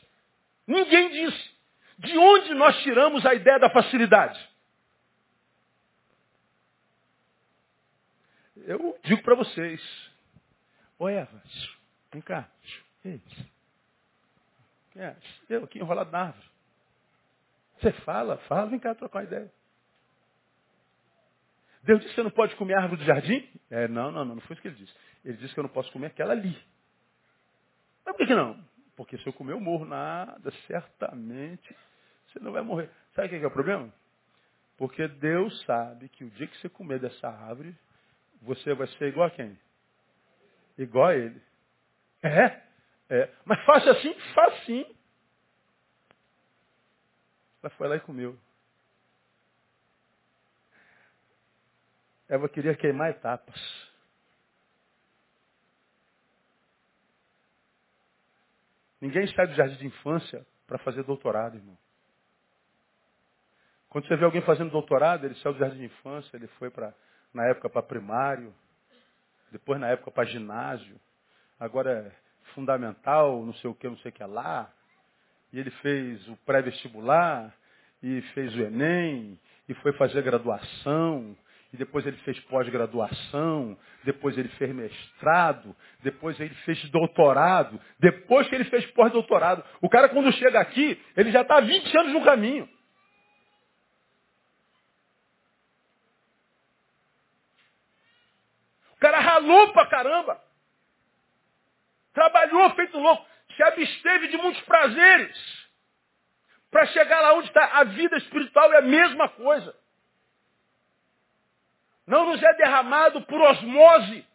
[0.66, 1.52] Ninguém disse.
[1.98, 4.50] De onde nós tiramos a ideia da facilidade?
[8.56, 9.80] Eu digo para vocês.
[10.98, 11.42] Ô Eva,
[12.12, 12.48] vem cá.
[14.96, 15.16] É,
[15.48, 16.46] eu aqui enrolado na árvore.
[17.80, 19.52] Você fala, fala, vem cá trocar uma ideia.
[21.82, 23.48] Deus disse que você não pode comer a árvore do jardim?
[23.70, 24.94] É, não, não, não, não foi isso que ele disse.
[25.24, 26.56] Ele disse que eu não posso comer aquela ali.
[28.04, 28.62] Mas por que, que não?
[28.96, 29.84] Porque se eu comer, eu morro.
[29.84, 31.76] Nada, certamente
[32.26, 32.90] você não vai morrer.
[33.14, 33.92] Sabe o que é, o problema?
[34.76, 37.76] Porque Deus sabe que o dia que você comer dessa árvore,
[38.40, 39.58] você vai ser igual a quem?
[40.76, 41.42] Igual a ele.
[42.22, 42.62] É?
[43.08, 43.30] É.
[43.44, 44.14] Mas faça assim?
[44.34, 44.96] Faça sim.
[47.62, 48.38] Ela foi lá e comeu.
[52.28, 53.91] Eva queria queimar etapas.
[59.02, 61.76] Ninguém sai do jardim de infância para fazer doutorado, irmão.
[63.88, 66.94] Quando você vê alguém fazendo doutorado, ele saiu do jardim de infância, ele foi para,
[67.34, 68.54] na época, para primário,
[69.50, 71.00] depois na época para ginásio,
[71.58, 72.12] agora é
[72.54, 74.72] fundamental, não sei o que, não sei o que lá.
[75.52, 77.52] E ele fez o pré-vestibular,
[78.00, 79.36] e fez o Enem,
[79.68, 81.36] e foi fazer graduação,
[81.72, 88.54] e depois ele fez pós-graduação, depois ele fez mestrado, depois ele fez doutorado, depois que
[88.54, 89.64] ele fez pós-doutorado.
[89.80, 92.68] O cara quando chega aqui, ele já está 20 anos no caminho.
[99.02, 100.40] cara ralou pra caramba.
[102.14, 103.26] Trabalhou feito louco.
[103.56, 105.62] Se absteve de muitos prazeres.
[106.70, 109.74] Para chegar lá onde está a vida espiritual é a mesma coisa.
[112.06, 114.26] Não nos é derramado por osmose.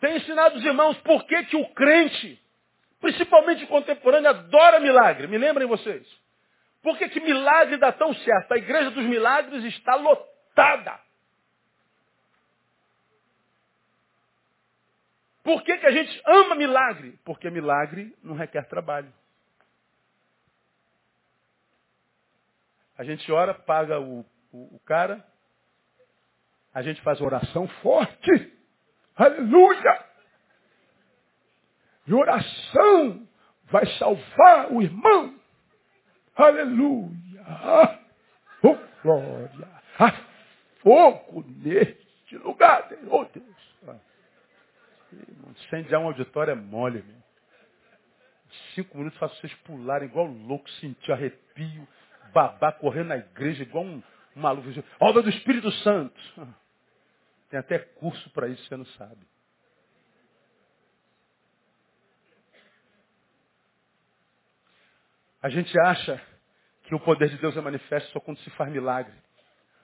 [0.00, 2.40] Tem ensinado os irmãos por que, que o crente,
[3.00, 5.26] principalmente contemporâneo, adora milagre.
[5.26, 6.06] Me lembrem vocês.
[6.82, 8.52] Por que, que milagre dá tão certo?
[8.52, 10.98] A igreja dos milagres está lotada.
[15.42, 17.18] Por que, que a gente ama milagre?
[17.24, 19.12] Porque milagre não requer trabalho.
[22.96, 24.20] A gente ora, paga o,
[24.52, 25.26] o, o cara,
[26.72, 28.52] a gente faz oração forte.
[29.16, 30.04] Aleluia!
[32.06, 33.28] E oração
[33.64, 35.34] vai salvar o irmão.
[36.36, 38.00] Aleluia!
[38.62, 39.68] Oh, glória!
[39.98, 40.12] Há
[40.82, 42.88] fogo neste lugar.
[43.08, 44.00] Oh, Deus!
[45.50, 47.20] Incendiar um auditório é mole, meu.
[48.74, 51.86] Cinco minutos faz vocês pularem igual louco, sentir arrepio,
[52.32, 54.02] babar, correr na igreja igual um
[54.34, 54.68] maluco.
[54.98, 56.20] Obra do Espírito Santo.
[57.50, 59.26] Tem até curso para isso, você não sabe.
[65.42, 66.22] A gente acha
[66.84, 69.14] que o poder de Deus é manifesto só quando se faz milagre.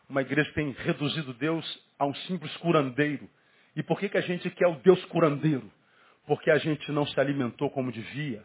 [0.09, 3.29] Uma igreja tem reduzido Deus a um simples curandeiro.
[3.74, 5.70] E por que, que a gente quer o Deus curandeiro?
[6.26, 8.44] Porque a gente não se alimentou como devia,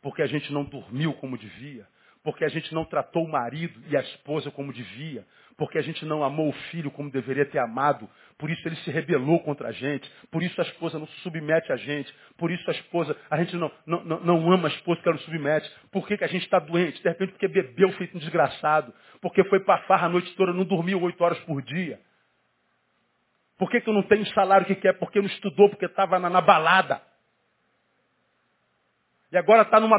[0.00, 1.88] porque a gente não dormiu como devia,
[2.22, 6.04] porque a gente não tratou o marido e a esposa como devia, porque a gente
[6.04, 9.72] não amou o filho como deveria ter amado, por isso ele se rebelou contra a
[9.72, 13.36] gente, por isso a esposa não se submete a gente, por isso a esposa, a
[13.38, 16.28] gente não, não, não, ama a esposa que ela não submete, por que, que a
[16.28, 17.02] gente está doente?
[17.02, 20.64] De repente porque bebeu feito um desgraçado, porque foi para farra a noite toda, não
[20.64, 22.00] dormiu oito horas por dia.
[23.58, 24.94] Por que, que eu não tenho o salário que quer?
[24.94, 27.02] Porque não estudou, porque estava na, na, balada.
[29.30, 29.98] E agora está numa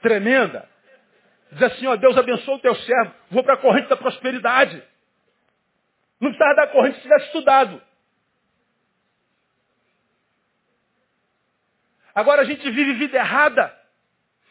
[0.00, 0.68] tremenda.
[1.52, 4.82] Diz assim, ó, Deus abençoe o teu servo, vou para a corrente da prosperidade.
[6.20, 7.80] Não precisava da corrente se tivesse estudado.
[12.14, 13.76] Agora a gente vive vida errada.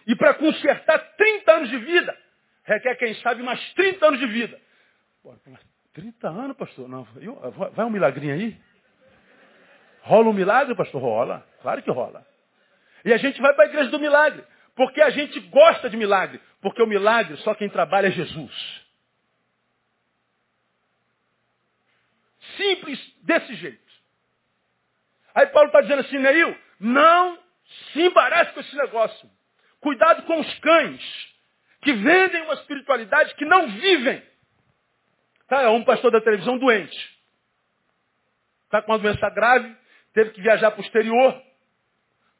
[0.08, 2.18] E para consertar 30 anos de vida,
[2.64, 4.58] requer, quem sabe, mais 30 anos de vida.
[5.22, 5.36] Pô,
[5.94, 6.88] 30 anos, pastor?
[6.88, 7.04] Não,
[7.74, 8.58] vai um milagrinho aí?
[10.02, 11.02] Rola um milagre, pastor?
[11.02, 11.46] Rola.
[11.62, 12.26] Claro que rola.
[13.04, 14.44] E a gente vai para a igreja do milagre.
[14.78, 16.40] Porque a gente gosta de milagre.
[16.62, 18.86] Porque o milagre, só quem trabalha é Jesus.
[22.56, 23.92] Simples desse jeito.
[25.34, 27.40] Aí Paulo está dizendo assim, Neil, não
[27.92, 29.30] se embarace com esse negócio.
[29.82, 31.36] Cuidado com os cães
[31.82, 34.24] que vendem uma espiritualidade que não vivem.
[35.48, 37.18] Tá, é um pastor da televisão doente.
[38.66, 39.76] Está com uma doença grave,
[40.13, 41.42] teve que viajar para o exterior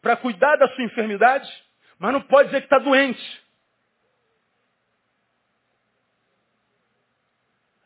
[0.01, 1.49] para cuidar da sua enfermidade,
[1.99, 3.47] mas não pode dizer que está doente.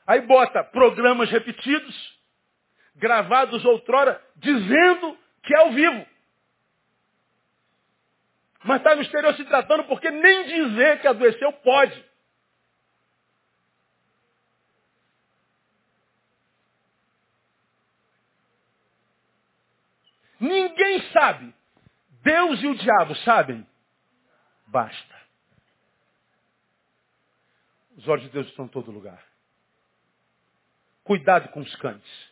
[0.06, 2.20] Aí bota programas repetidos,
[2.96, 6.06] gravados outrora, dizendo que é ao vivo.
[8.64, 12.12] Mas está no exterior se tratando porque nem dizer que adoeceu pode.
[20.40, 21.54] Ninguém sabe.
[22.24, 23.66] Deus e o diabo sabem?
[24.72, 25.22] Basta.
[27.98, 29.24] Os olhos de Deus estão em todo lugar.
[31.04, 32.32] Cuidado com os cães.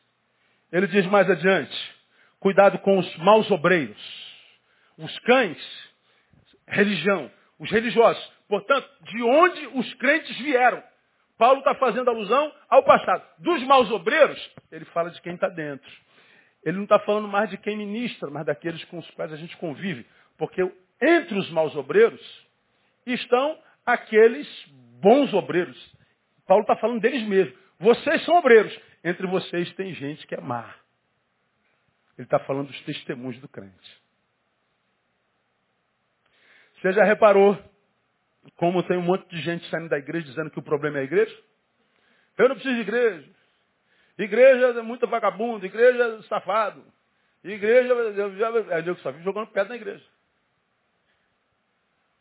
[0.71, 1.95] Ele diz mais adiante:
[2.39, 4.01] cuidado com os maus obreiros.
[4.97, 5.93] Os cães,
[6.67, 10.83] religião, os religiosos, Portanto, de onde os crentes vieram.
[11.37, 13.23] Paulo está fazendo alusão ao passado.
[13.37, 15.89] Dos maus obreiros, ele fala de quem está dentro.
[16.65, 19.55] Ele não está falando mais de quem ministra, mas daqueles com os quais a gente
[19.57, 20.05] convive.
[20.35, 20.63] Porque
[21.01, 22.21] entre os maus obreiros
[23.05, 24.47] estão aqueles
[25.01, 25.77] bons obreiros.
[26.45, 27.57] Paulo está falando deles mesmos.
[27.79, 28.77] Vocês são obreiros.
[29.03, 30.75] Entre vocês tem gente que é má.
[32.17, 34.01] Ele está falando dos testemunhos do crente.
[36.75, 37.57] Você já reparou
[38.55, 41.05] como tem um monte de gente saindo da igreja dizendo que o problema é a
[41.05, 41.35] igreja?
[42.37, 43.29] Eu não preciso de igreja.
[44.17, 46.83] Igreja é muito vagabundo, igreja é safado.
[47.43, 50.05] Igreja, eu já, eu só vivo jogando pedra na igreja.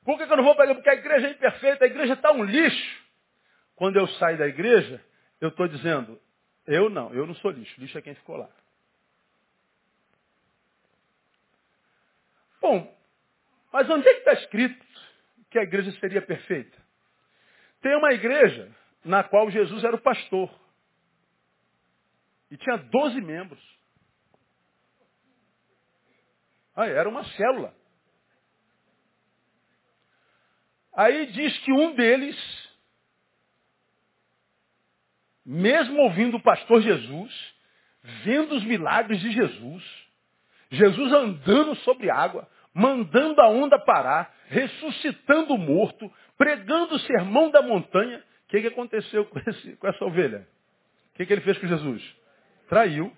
[0.08, 0.80] Por que, eu não vou para a igreja?
[0.80, 3.04] Porque a igreja é imperfeita, a igreja está um lixo.
[3.76, 5.04] Quando eu saio da igreja,
[5.38, 6.18] eu estou dizendo,
[6.66, 8.48] eu não, eu não sou lixo, lixo é quem ficou lá.
[12.58, 12.98] Bom,
[13.70, 14.86] mas onde é que está escrito
[15.50, 16.78] que a igreja seria perfeita?
[17.82, 20.50] Tem uma igreja na qual Jesus era o pastor.
[22.50, 23.78] E tinha 12 membros.
[26.74, 27.77] Ah, era uma célula.
[30.98, 32.36] Aí diz que um deles,
[35.46, 37.54] mesmo ouvindo o pastor Jesus,
[38.24, 39.84] vendo os milagres de Jesus,
[40.72, 47.62] Jesus andando sobre água, mandando a onda parar, ressuscitando o morto, pregando o sermão da
[47.62, 48.18] montanha.
[48.18, 50.48] O que, que aconteceu com, esse, com essa ovelha?
[51.12, 52.16] O que, que ele fez com Jesus?
[52.68, 53.16] Traiu.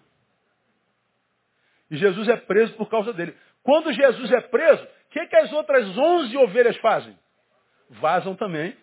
[1.91, 3.35] E Jesus é preso por causa dele.
[3.63, 7.19] Quando Jesus é preso, o que, que as outras onze ovelhas fazem?
[7.91, 8.77] Vazam também.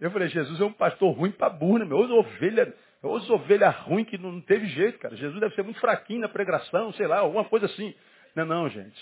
[0.00, 1.84] Eu falei, Jesus é um pastor ruim para burro, né?
[1.84, 1.98] Meu?
[1.98, 5.14] Ou ovelha, ou ovelha ruim que não teve jeito, cara.
[5.16, 7.94] Jesus deve ser muito fraquinho na pregação, sei lá, alguma coisa assim.
[8.34, 9.00] Não, não, gente.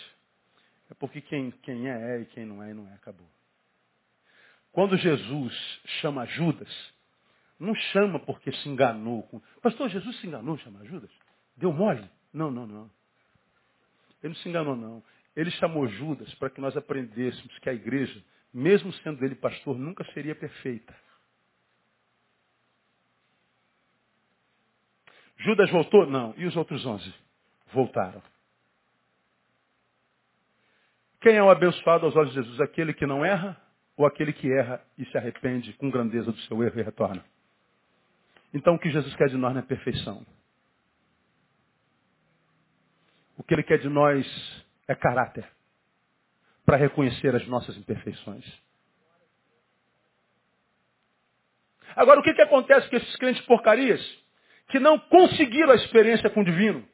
[0.91, 2.95] É porque quem, quem é, é e quem não é, não é.
[2.95, 3.27] Acabou.
[4.73, 6.93] Quando Jesus chama Judas,
[7.59, 9.27] não chama porque se enganou.
[9.63, 11.11] Pastor, Jesus se enganou chama Judas?
[11.57, 12.09] Deu mole?
[12.33, 12.91] Não, não, não.
[14.23, 15.03] Ele não se enganou, não.
[15.35, 18.23] Ele chamou Judas para que nós aprendêssemos que a igreja,
[18.53, 20.95] mesmo sendo ele pastor, nunca seria perfeita.
[25.39, 26.07] Judas voltou?
[26.07, 26.35] Não.
[26.37, 27.13] E os outros onze?
[27.73, 28.23] Voltaram.
[31.21, 32.61] Quem é o abençoado aos olhos de Jesus?
[32.61, 33.61] Aquele que não erra
[33.97, 37.25] ou aquele que erra e se arrepende com grandeza do seu erro e retorna?
[38.53, 40.27] Então o que Jesus quer de nós não é perfeição.
[43.37, 44.27] O que ele quer de nós
[44.87, 45.49] é caráter
[46.65, 48.45] para reconhecer as nossas imperfeições.
[51.95, 54.01] Agora, o que, que acontece com esses crentes porcarias?
[54.69, 56.87] Que não conseguiram a experiência com o divino.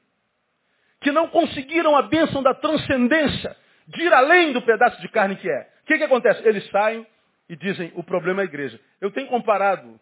[1.01, 3.57] Que não conseguiram a bênção da transcendência
[3.87, 5.71] de ir além do pedaço de carne que é.
[5.83, 6.47] O que, que acontece?
[6.47, 7.07] Eles saem
[7.49, 8.81] e dizem, o problema é a igreja.
[9.01, 9.99] Eu tenho comparado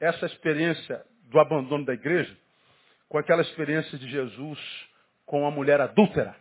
[0.00, 2.36] essa experiência do abandono da igreja
[3.08, 4.58] com aquela experiência de Jesus
[5.24, 6.34] com a mulher adúltera.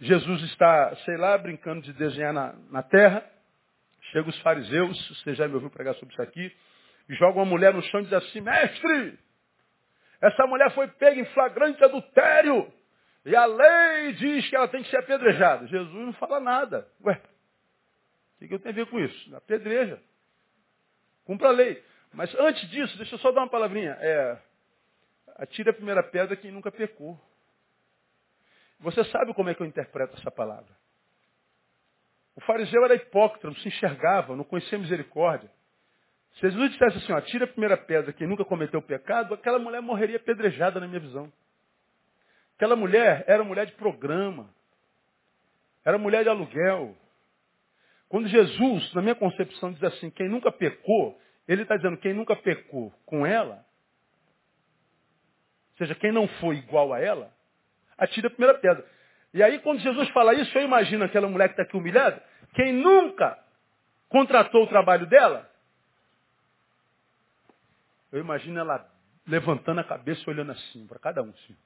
[0.00, 3.24] Jesus está, sei lá, brincando de desenhar na, na terra.
[4.12, 6.54] Chega os fariseus, você já me ouviu pregar sobre isso aqui,
[7.08, 9.18] e joga uma mulher no chão e diz assim, mestre,
[10.20, 12.72] essa mulher foi pega em flagrante adultério.
[13.24, 15.66] E a lei diz que ela tem que ser apedrejada.
[15.66, 16.86] Jesus não fala nada.
[17.04, 19.36] Ué, o que, que eu tenho a ver com isso?
[19.36, 20.00] Apedreja.
[21.24, 21.82] Cumpra a lei.
[22.12, 23.96] Mas antes disso, deixa eu só dar uma palavrinha.
[24.00, 24.38] É,
[25.36, 27.18] atire a primeira pedra quem nunca pecou.
[28.80, 30.68] Você sabe como é que eu interpreto essa palavra.
[32.36, 35.50] O fariseu era hipócrita, não se enxergava, não conhecia misericórdia.
[36.34, 39.80] Se Jesus dissesse assim, ó, atire a primeira pedra quem nunca cometeu pecado, aquela mulher
[39.80, 41.32] morreria apedrejada na minha visão.
[42.56, 44.50] Aquela mulher era mulher de programa.
[45.84, 46.96] Era mulher de aluguel.
[48.08, 52.34] Quando Jesus, na minha concepção, diz assim, quem nunca pecou, ele está dizendo quem nunca
[52.36, 53.64] pecou com ela,
[55.72, 57.33] ou seja, quem não foi igual a ela,
[57.98, 58.84] atira a primeira pedra.
[59.32, 62.22] E aí, quando Jesus fala isso, eu imagino aquela mulher que está aqui humilhada,
[62.54, 63.38] quem nunca
[64.08, 65.50] contratou o trabalho dela,
[68.12, 68.88] eu imagino ela
[69.26, 71.30] levantando a cabeça olhando assim, para cada um.
[71.30, 71.56] Assim.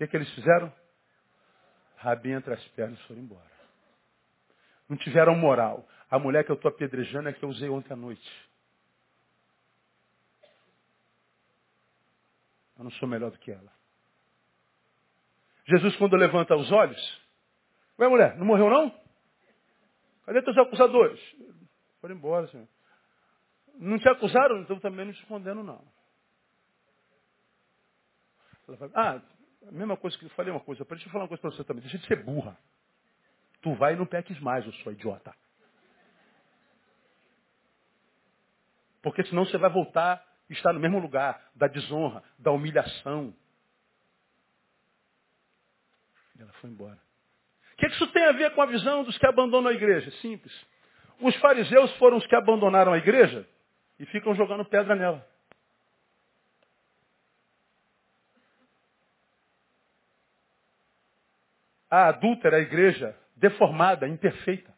[0.00, 0.72] que, que eles fizeram?
[1.98, 3.50] Rabinho entre as pernas e foram embora.
[4.88, 5.86] Não tiveram moral.
[6.10, 8.49] A mulher que eu estou apedrejando é que eu usei ontem à noite.
[12.80, 13.70] Eu não sou melhor do que ela.
[15.66, 17.22] Jesus, quando levanta os olhos,
[17.98, 18.90] ué mulher, não morreu não?
[20.24, 21.20] Cadê teus acusadores?
[22.00, 22.66] Foram embora, senhor.
[23.74, 24.62] Não te acusaram?
[24.62, 25.84] Então também não te condeno, não.
[28.64, 29.22] Fala, ah,
[29.68, 31.62] A mesma coisa que eu falei uma coisa, deixa eu falar uma coisa para você
[31.64, 31.82] também.
[31.82, 32.56] Deixa de ser burra.
[33.60, 35.34] Tu vai e não peques mais, eu sou idiota.
[39.02, 43.32] Porque senão você vai voltar a estar no mesmo lugar da desonra, da humilhação.
[46.38, 46.98] Ela foi embora.
[47.74, 50.10] O que isso tem a ver com a visão dos que abandonam a igreja?
[50.20, 50.52] Simples.
[51.20, 53.48] Os fariseus foram os que abandonaram a igreja
[53.98, 55.26] e ficam jogando pedra nela.
[61.90, 64.72] A adúltera, a igreja, deformada, imperfeita.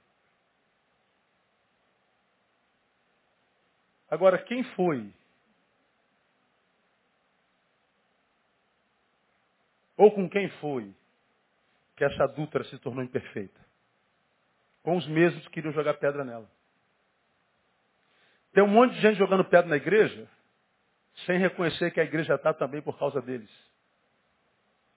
[4.10, 5.12] Agora, quem foi?
[10.02, 10.92] Ou com quem foi
[11.94, 13.60] que essa adúltera se tornou imperfeita?
[14.82, 16.50] Com os mesmos que queriam jogar pedra nela.
[18.52, 20.28] Tem um monte de gente jogando pedra na igreja,
[21.24, 23.48] sem reconhecer que a igreja está também por causa deles.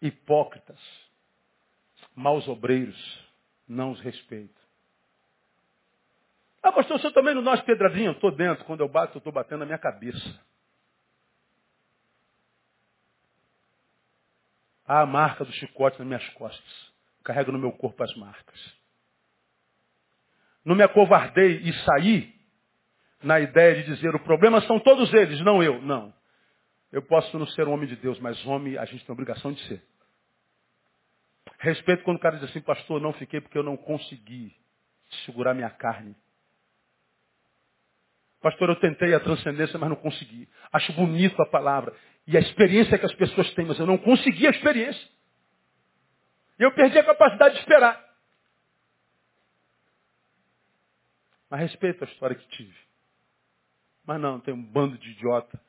[0.02, 0.80] Hipócritas,
[2.16, 3.30] maus obreiros,
[3.68, 4.60] não os respeito.
[6.64, 8.08] Ah, pastor, o senhor também não dá umas pedradinhas?
[8.08, 8.66] Eu estou dentro.
[8.66, 10.44] Quando eu bato, eu estou batendo na minha cabeça.
[14.88, 16.94] Há a marca do chicote nas minhas costas.
[17.24, 18.76] Carrego no meu corpo as marcas.
[20.64, 22.36] Não me acovardei e saí
[23.24, 25.82] na ideia de dizer o problema são todos eles, não eu.
[25.82, 26.14] Não.
[26.92, 29.52] Eu posso não ser um homem de Deus, mas homem a gente tem a obrigação
[29.52, 29.84] de ser.
[31.60, 34.56] Respeito quando o cara diz assim, pastor, não fiquei porque eu não consegui
[35.26, 36.16] segurar minha carne.
[38.42, 40.48] Pastor, eu tentei a transcendência, mas não consegui.
[40.72, 41.96] Acho bonito a palavra.
[42.28, 45.08] E a experiência que as pessoas têm, mas eu não consegui a experiência.
[46.58, 48.04] Eu perdi a capacidade de esperar.
[51.50, 52.76] Mas respeito a história que tive.
[54.06, 55.60] Mas não, tem um bando de idiota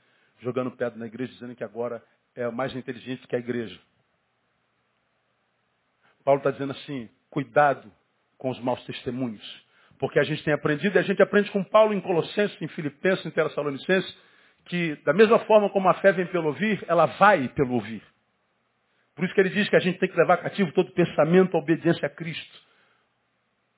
[0.41, 2.03] jogando pedra na igreja, dizendo que agora
[2.35, 3.79] é mais inteligente que a igreja.
[6.25, 7.91] Paulo está dizendo assim, cuidado
[8.37, 9.67] com os maus testemunhos.
[9.99, 13.25] Porque a gente tem aprendido, e a gente aprende com Paulo em Colossenses, em Filipenses,
[13.25, 14.17] em Tessalonicenses,
[14.67, 18.03] que da mesma forma como a fé vem pelo ouvir, ela vai pelo ouvir.
[19.15, 21.61] Por isso que ele diz que a gente tem que levar cativo todo pensamento à
[21.61, 22.67] obediência a Cristo.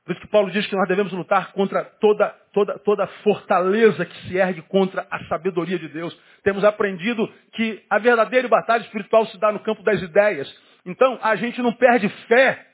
[0.05, 4.17] Por isso que Paulo diz que nós devemos lutar contra toda, toda, toda fortaleza que
[4.27, 6.19] se ergue contra a sabedoria de Deus.
[6.43, 10.51] Temos aprendido que a verdadeira batalha espiritual se dá no campo das ideias.
[10.87, 12.67] Então, a gente não perde fé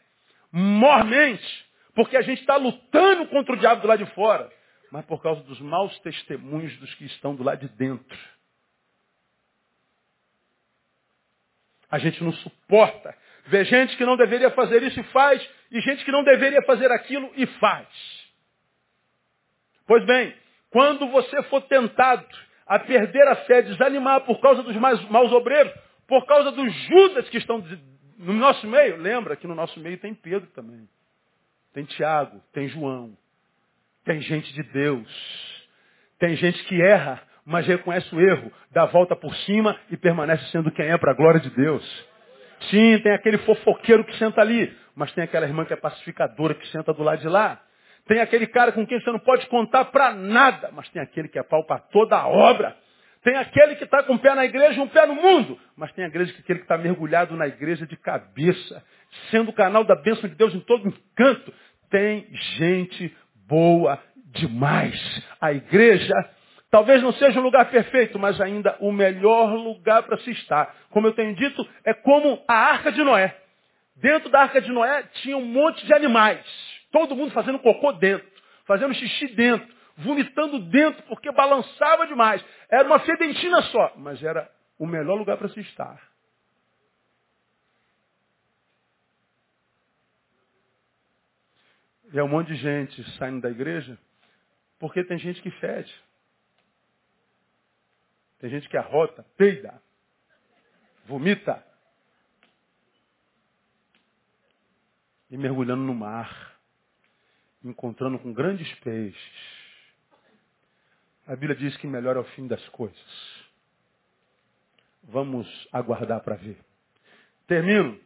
[0.53, 4.49] mormente porque a gente está lutando contra o diabo do lado de fora,
[4.91, 8.19] mas por causa dos maus testemunhos dos que estão do lado de dentro.
[11.91, 13.17] A gente não suporta
[13.47, 16.91] ver gente que não deveria fazer isso e faz, e gente que não deveria fazer
[16.91, 17.89] aquilo e faz.
[19.87, 20.35] Pois bem,
[20.71, 22.27] quando você for tentado
[22.67, 25.73] a perder a fé, desanimar por causa dos mais, maus obreiros,
[26.07, 27.63] por causa dos Judas que estão
[28.19, 30.89] no nosso meio, lembra que no nosso meio tem Pedro também.
[31.73, 33.17] Tem Tiago, tem João,
[34.05, 35.09] tem gente de Deus,
[36.19, 40.45] tem gente que erra, mas reconhece o erro, dá a volta por cima e permanece
[40.51, 41.85] sendo quem é para a glória de Deus.
[42.71, 46.67] Sim, tem aquele fofoqueiro que senta ali, mas tem aquela irmã que é pacificadora que
[46.69, 47.61] senta do lado de lá.
[48.07, 51.39] Tem aquele cara com quem você não pode contar para nada, mas tem aquele que
[51.39, 52.77] é pau para toda a obra.
[53.23, 55.59] Tem aquele que está com um pé na igreja e um pé no mundo.
[55.75, 58.85] Mas tem aquele que está mergulhado na igreja de cabeça,
[59.31, 61.53] sendo o canal da bênção de Deus em todo encanto.
[61.91, 62.27] Tem
[62.59, 63.17] gente
[63.49, 63.99] boa
[64.33, 65.23] demais.
[65.41, 66.15] A igreja
[66.71, 70.75] talvez não seja o lugar perfeito, mas ainda o melhor lugar para se estar.
[70.91, 73.37] Como eu tenho dito, é como a arca de Noé.
[73.97, 76.45] Dentro da arca de Noé tinha um monte de animais.
[76.91, 78.27] Todo mundo fazendo cocô dentro,
[78.67, 82.45] fazendo xixi dentro vomitando dentro, porque balançava demais.
[82.71, 86.01] Era uma fedentina só, mas era o melhor lugar para se estar.
[92.15, 93.99] E é um monte de gente saindo da igreja,
[94.79, 95.93] porque tem gente que fede.
[98.39, 99.83] Tem gente que arrota, peida,
[101.07, 101.61] vomita.
[105.29, 106.57] E mergulhando no mar,
[107.65, 109.65] encontrando com grandes peixes.
[111.27, 113.45] A Bíblia diz que melhor é o fim das coisas.
[115.03, 116.61] Vamos aguardar para ver.
[117.49, 118.01] Termino.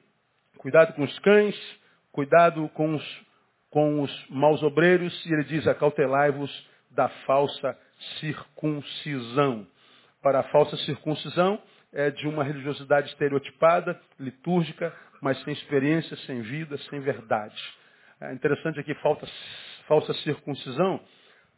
[0.56, 1.54] Cuidado com os cães,
[2.10, 3.26] cuidado com os,
[3.70, 6.50] com os maus obreiros, e ele diz, acautelai-vos
[6.90, 7.76] da falsa
[8.18, 9.66] circuncisão.
[10.22, 11.60] Para a falsa circuncisão
[11.92, 17.56] é de uma religiosidade estereotipada, litúrgica, mas sem experiência, sem vida, sem verdade.
[18.20, 19.26] É interessante aqui, falta,
[19.86, 21.00] falsa circuncisão.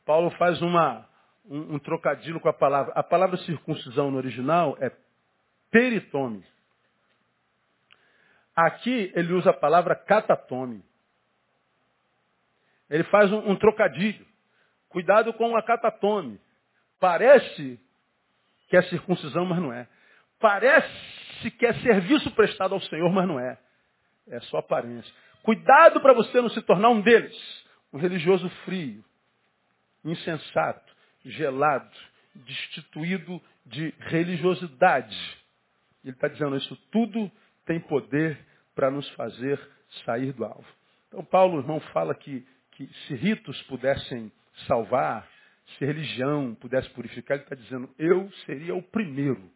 [0.04, 1.06] Paulo faz uma,
[1.46, 2.92] um, um trocadilho com a palavra.
[2.94, 4.90] A palavra circuncisão no original é
[5.70, 6.44] peritome.
[8.54, 10.82] Aqui ele usa a palavra catatome.
[12.90, 14.26] Ele faz um, um trocadilho.
[14.88, 16.40] Cuidado com a catatome.
[16.98, 17.78] Parece
[18.68, 19.88] que é circuncisão, mas não é.
[20.38, 23.58] Parece que é serviço prestado ao Senhor, mas não é.
[24.28, 25.12] É só aparência.
[25.42, 27.36] Cuidado para você não se tornar um deles.
[27.92, 29.04] Um religioso frio,
[30.04, 31.90] insensato, gelado,
[32.34, 35.16] destituído de religiosidade.
[36.04, 37.30] Ele está dizendo isso tudo
[37.66, 38.38] tem poder
[38.74, 39.60] para nos fazer
[40.04, 40.66] sair do alvo.
[41.08, 42.46] Então Paulo, irmão, fala que,
[42.86, 44.32] que se ritos pudessem
[44.66, 45.28] salvar,
[45.76, 49.50] se religião pudesse purificar, ele está dizendo, eu seria o primeiro.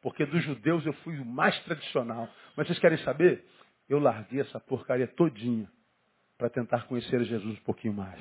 [0.00, 2.28] Porque dos judeus eu fui o mais tradicional.
[2.56, 3.44] Mas vocês querem saber?
[3.88, 5.70] Eu larguei essa porcaria todinha
[6.38, 8.20] para tentar conhecer Jesus um pouquinho mais.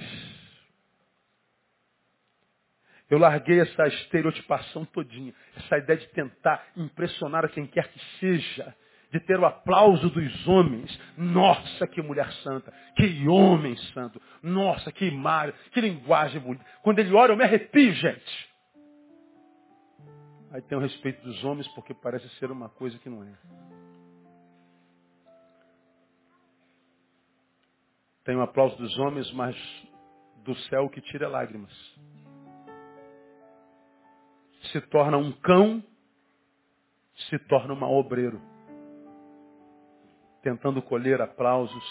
[3.09, 8.75] Eu larguei essa estereotipação todinha, essa ideia de tentar impressionar a quem quer que seja,
[9.11, 10.99] de ter o aplauso dos homens.
[11.17, 16.65] Nossa, que mulher santa, que homem santo, nossa, que imagem, que linguagem bonita.
[16.81, 18.51] Quando ele ora, eu me arrepio, gente.
[20.51, 23.33] Aí tem o respeito dos homens porque parece ser uma coisa que não é.
[28.23, 29.55] Tem o aplauso dos homens, mas
[30.43, 31.71] do céu que tira lágrimas
[34.71, 35.83] se torna um cão,
[37.29, 38.41] se torna um obreiro,
[40.41, 41.83] tentando colher aplausos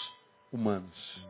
[0.51, 1.27] humanos.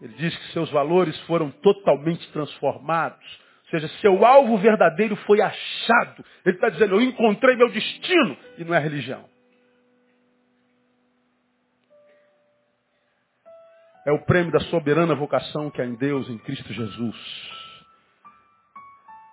[0.00, 3.40] Ele diz que seus valores foram totalmente transformados.
[3.64, 6.24] Ou seja, seu alvo verdadeiro foi achado.
[6.44, 8.36] Ele está dizendo, eu encontrei meu destino.
[8.58, 9.28] E não é religião.
[14.06, 17.60] É o prêmio da soberana vocação que há em Deus, em Cristo Jesus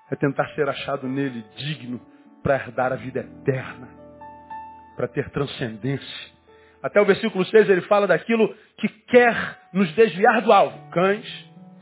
[0.10, 2.00] é tentar ser achado nele digno
[2.42, 3.90] para herdar a vida eterna,
[4.96, 6.37] para ter transcendência.
[6.82, 10.78] Até o versículo 6 ele fala daquilo que quer nos desviar do alvo.
[10.92, 11.26] Cães,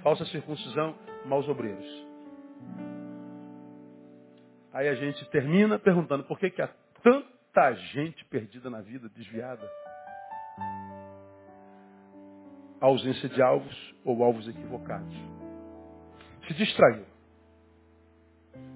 [0.01, 2.05] falsa circuncisão, maus obreiros.
[4.73, 6.69] Aí a gente termina perguntando por que, que há
[7.01, 9.65] tanta gente perdida na vida, desviada?
[12.81, 15.15] A ausência de alvos ou alvos equivocados.
[16.47, 17.05] Se distraiu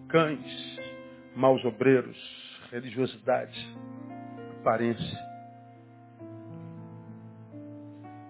[0.10, 0.80] cães,
[1.36, 2.18] maus obreiros,
[2.72, 3.78] religiosidade,
[4.60, 5.29] aparência.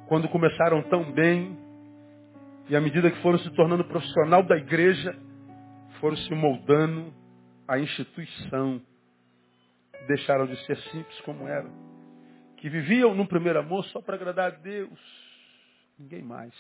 [0.10, 1.56] Quando começaram tão bem,
[2.68, 5.16] e à medida que foram se tornando profissional da igreja,
[6.00, 7.14] foram se moldando
[7.68, 8.82] a instituição.
[10.08, 11.70] Deixaram de ser simples como eram.
[12.58, 15.00] Que viviam no primeiro amor só para agradar a Deus.
[16.00, 16.56] Ninguém mais.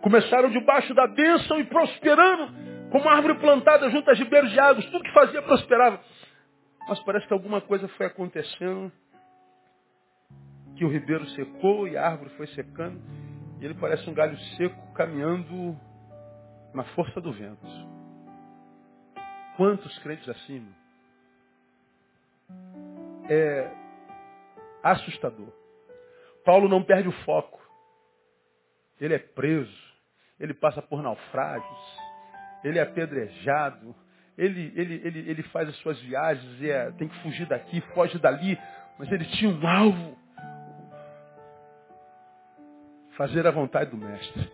[0.00, 2.52] Começaram debaixo da bênção e prosperando,
[2.92, 4.86] como árvore plantada junto a ribeiros de águas.
[4.86, 6.00] Tudo que fazia prosperava.
[6.88, 8.92] Mas parece que alguma coisa foi acontecendo,
[10.78, 13.00] que o ribeiro secou e a árvore foi secando,
[13.60, 15.78] e ele parece um galho seco caminhando
[16.72, 17.66] na força do vento.
[19.56, 20.66] Quantos crentes assim?
[23.28, 23.70] É
[24.82, 25.52] assustador.
[26.44, 27.58] Paulo não perde o foco.
[29.00, 29.88] Ele é preso
[30.38, 31.98] ele passa por naufrágios,
[32.62, 33.94] ele é apedrejado,
[34.36, 38.18] ele, ele, ele, ele faz as suas viagens e é, tem que fugir daqui, foge
[38.18, 38.58] dali,
[38.98, 40.17] mas ele tinha um alvo.
[43.18, 44.50] Fazer a vontade do mestre.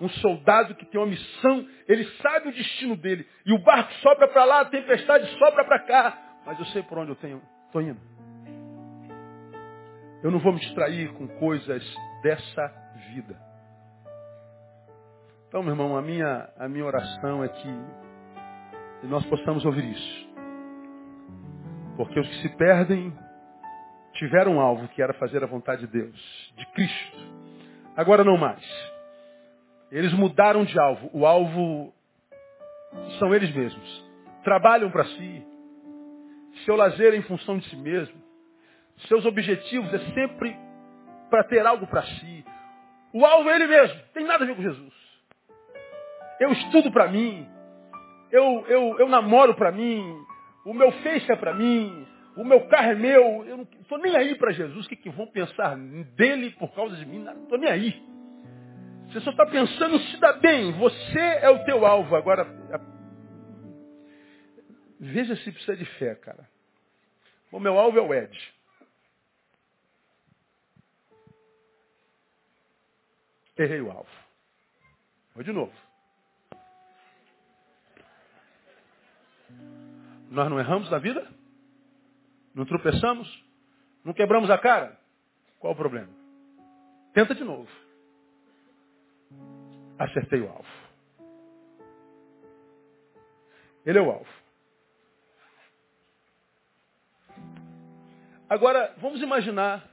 [0.00, 3.28] Um soldado que tem uma missão, ele sabe o destino dele.
[3.44, 6.18] E o barco sobra para lá, a tempestade sobra para cá.
[6.46, 8.00] Mas eu sei por onde eu tenho, estou indo.
[10.22, 11.84] Eu não vou me distrair com coisas
[12.22, 12.66] dessa
[13.12, 13.36] vida.
[15.48, 17.68] Então, meu irmão, a minha, a minha oração é que
[19.06, 20.30] nós possamos ouvir isso.
[21.96, 23.12] Porque os que se perdem
[24.14, 27.29] tiveram um alvo que era fazer a vontade de Deus, de Cristo.
[27.96, 28.64] Agora não mais.
[29.90, 31.10] Eles mudaram de alvo.
[31.12, 31.92] O alvo
[33.18, 34.04] são eles mesmos.
[34.44, 35.46] Trabalham para si.
[36.64, 38.20] Seu lazer é em função de si mesmo.
[39.08, 40.56] Seus objetivos é sempre
[41.28, 42.44] para ter algo para si.
[43.12, 44.00] O alvo é ele mesmo.
[44.12, 45.00] Tem nada a ver com Jesus
[46.40, 47.46] eu estudo para mim,
[48.32, 50.02] eu, eu, eu namoro para mim,
[50.64, 52.06] o meu face é para mim,
[52.40, 55.10] o meu carro é meu, eu não estou nem aí para Jesus, o que, que
[55.10, 57.18] vão pensar dele por causa de mim?
[57.18, 58.02] Não estou nem aí.
[59.08, 62.16] Você só está pensando se dá bem, você é o teu alvo.
[62.16, 62.46] Agora,
[64.98, 66.48] veja se precisa de fé, cara.
[67.52, 68.54] O meu alvo é o Ed.
[73.58, 74.10] Errei o alvo.
[75.34, 75.72] Vou de novo.
[80.30, 81.39] Nós não erramos na vida?
[82.54, 83.44] Não tropeçamos?
[84.04, 84.98] Não quebramos a cara?
[85.58, 86.08] Qual o problema?
[87.12, 87.68] Tenta de novo.
[89.98, 90.80] Acertei o alvo.
[93.84, 94.40] Ele é o alvo.
[98.48, 99.88] Agora, vamos imaginar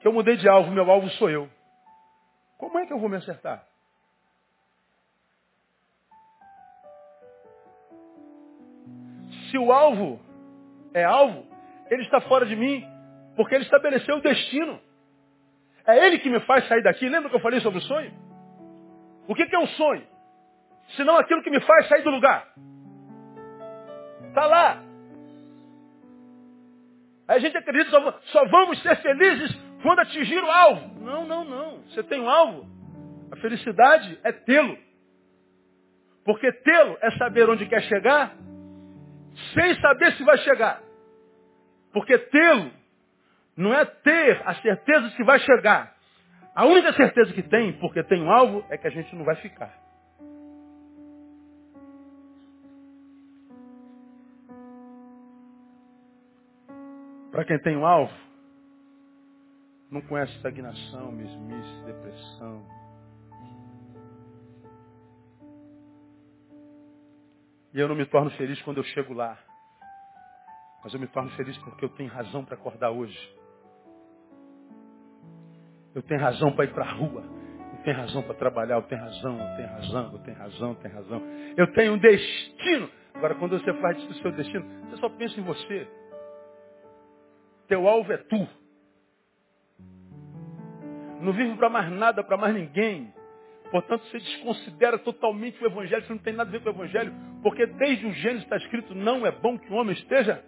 [0.00, 1.48] que eu mudei de alvo, meu alvo sou eu.
[2.58, 3.66] Como é que eu vou me acertar?
[9.50, 10.20] Se o alvo
[10.92, 11.46] é alvo,
[11.90, 12.84] ele está fora de mim,
[13.36, 14.80] porque ele estabeleceu o destino.
[15.86, 17.08] É ele que me faz sair daqui.
[17.08, 18.12] Lembra que eu falei sobre o sonho?
[19.28, 20.06] O que é um sonho?
[20.96, 22.48] Senão aquilo que me faz sair do lugar.
[24.28, 24.82] Está lá.
[27.28, 31.00] Aí a gente acredita só, só vamos ser felizes quando atingir o alvo.
[31.00, 31.78] Não, não, não.
[31.88, 32.66] Você tem um alvo.
[33.32, 34.78] A felicidade é tê-lo.
[36.24, 38.34] Porque tê-lo é saber onde quer chegar,
[39.54, 40.82] sem saber se vai chegar.
[41.96, 42.70] Porque tê-lo
[43.56, 45.96] não é ter a certeza de que vai chegar.
[46.54, 49.34] A única certeza que tem, porque tem um alvo, é que a gente não vai
[49.36, 49.74] ficar.
[57.30, 58.12] Para quem tem um alvo,
[59.90, 62.62] não conhece estagnação, mesmice, depressão.
[67.72, 69.38] E eu não me torno feliz quando eu chego lá.
[70.86, 73.18] Mas eu me torno feliz porque eu tenho razão para acordar hoje.
[75.92, 77.24] Eu tenho razão para ir para a rua.
[77.72, 78.76] Eu tenho razão para trabalhar.
[78.76, 81.22] Eu tenho razão, eu tenho razão, eu tenho razão, eu tenho razão.
[81.56, 82.88] Eu tenho um destino.
[83.14, 85.88] Agora, quando você faz isso do seu destino, você só pensa em você.
[87.66, 88.48] Teu alvo é tu.
[91.20, 93.12] Não vivo para mais nada, para mais ninguém.
[93.72, 97.12] Portanto, você desconsidera totalmente o Evangelho, você não tem nada a ver com o Evangelho,
[97.42, 100.44] porque desde o Gênesis está escrito, não é bom que o homem esteja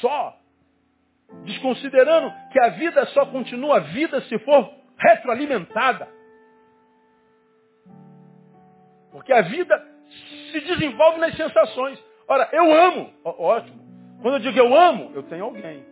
[0.00, 0.36] só.
[1.44, 6.08] Desconsiderando que a vida só continua vida se for retroalimentada.
[9.10, 9.94] Porque a vida
[10.52, 12.02] se desenvolve nas sensações.
[12.28, 13.12] Ora, eu amo.
[13.24, 13.82] Ó, ótimo.
[14.22, 15.84] Quando eu digo eu amo, eu tenho alguém.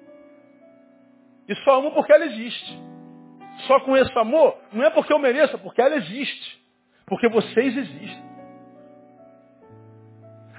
[1.48, 2.82] E só amo porque ela existe.
[3.66, 6.62] Só com esse amor, não é porque eu mereça, porque ela existe.
[7.06, 8.32] Porque vocês existem.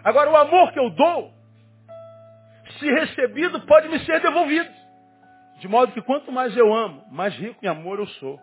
[0.03, 1.32] Agora, o amor que eu dou,
[2.79, 4.69] se recebido, pode me ser devolvido.
[5.59, 8.39] De modo que quanto mais eu amo, mais rico em amor eu sou.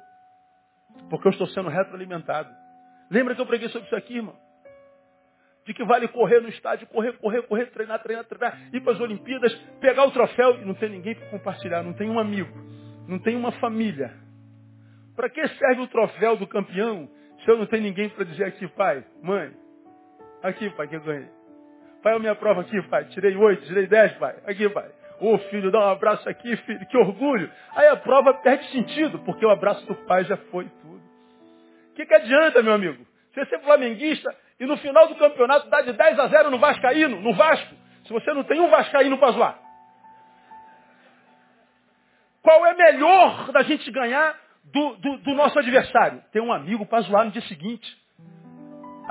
[1.08, 2.50] Porque eu estou sendo retroalimentado.
[3.10, 4.36] Lembra que eu preguei sobre isso aqui, irmão?
[5.66, 9.00] De que vale correr no estádio, correr, correr, correr, treinar, treinar, treinar, ir para as
[9.00, 12.50] Olimpíadas, pegar o troféu e não tem ninguém para compartilhar, não tem um amigo,
[13.06, 14.16] não tem uma família.
[15.14, 17.08] Para que serve o troféu do campeão
[17.44, 19.52] se eu não tenho ninguém para dizer aqui, pai, mãe,
[20.42, 21.39] aqui, pai, que eu ganhei.
[22.02, 23.04] Pai, a minha prova aqui, pai.
[23.06, 24.34] Tirei oito, tirei dez, pai.
[24.46, 24.88] Aqui, pai.
[25.20, 27.50] Ô filho, dá um abraço aqui, filho, que orgulho.
[27.76, 31.02] Aí a prova perde sentido, porque o abraço do pai já foi tudo.
[31.90, 33.06] O que, que adianta, meu amigo?
[33.32, 37.20] Você ser flamenguista e no final do campeonato dá de 10 a 0 no Vascaíno,
[37.20, 37.74] no Vasco,
[38.04, 39.58] se você não tem um Vascaíno para zoar.
[42.42, 44.34] Qual é melhor da gente ganhar
[44.64, 46.22] do, do, do nosso adversário?
[46.32, 47.99] Ter um amigo para zoar no dia seguinte.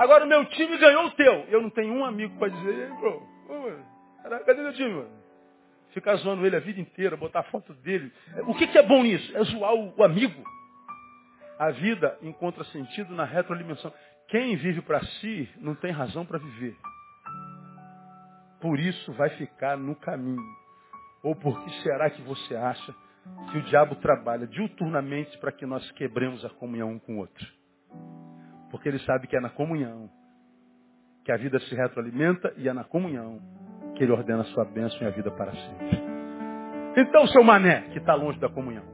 [0.00, 1.44] Agora o meu time ganhou o teu.
[1.50, 3.22] Eu não tenho um amigo para dizer, bro,
[4.46, 5.10] cadê meu time, mano?
[5.90, 8.10] Ficar zoando ele a vida inteira, botar foto dele.
[8.46, 9.36] O que, que é bom nisso?
[9.36, 10.42] É zoar o, o amigo.
[11.58, 13.92] A vida encontra sentido na retroalimentação.
[14.28, 16.74] Quem vive para si não tem razão para viver.
[18.58, 20.42] Por isso vai ficar no caminho.
[21.22, 22.94] Ou por que será que você acha
[23.52, 27.59] que o diabo trabalha diuturnamente para que nós quebremos a comunhão um com o outro?
[28.70, 30.08] Porque ele sabe que é na comunhão
[31.24, 33.40] que a vida se retroalimenta e é na comunhão
[33.94, 36.00] que ele ordena a sua bênção e a vida para sempre.
[36.96, 38.84] Então, seu mané, que está longe da comunhão,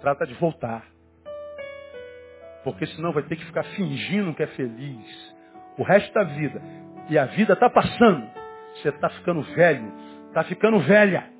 [0.00, 0.84] trata de voltar.
[2.62, 5.34] Porque senão vai ter que ficar fingindo que é feliz.
[5.76, 6.62] O resto da vida.
[7.10, 8.26] E a vida está passando.
[8.76, 9.92] Você está ficando velho.
[10.28, 11.30] Está ficando velha.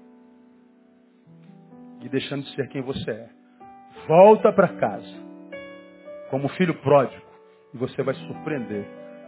[2.03, 3.29] E deixando de ser quem você é.
[4.07, 5.25] Volta para casa.
[6.29, 7.24] Como filho pródigo.
[7.75, 8.87] E você vai surpreender.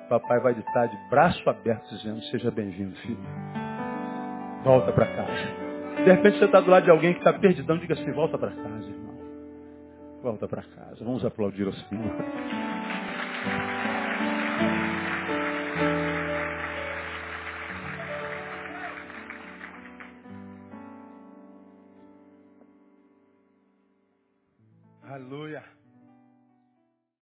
[0.08, 3.18] Papai vai estar de braço aberto dizendo, seja bem-vindo, filho.
[4.62, 6.04] Volta para casa.
[6.04, 8.52] De repente você está do lado de alguém que está perdidão, diga assim, volta para
[8.52, 9.14] casa, irmão.
[10.22, 11.04] Volta para casa.
[11.04, 12.14] Vamos aplaudir o Senhor.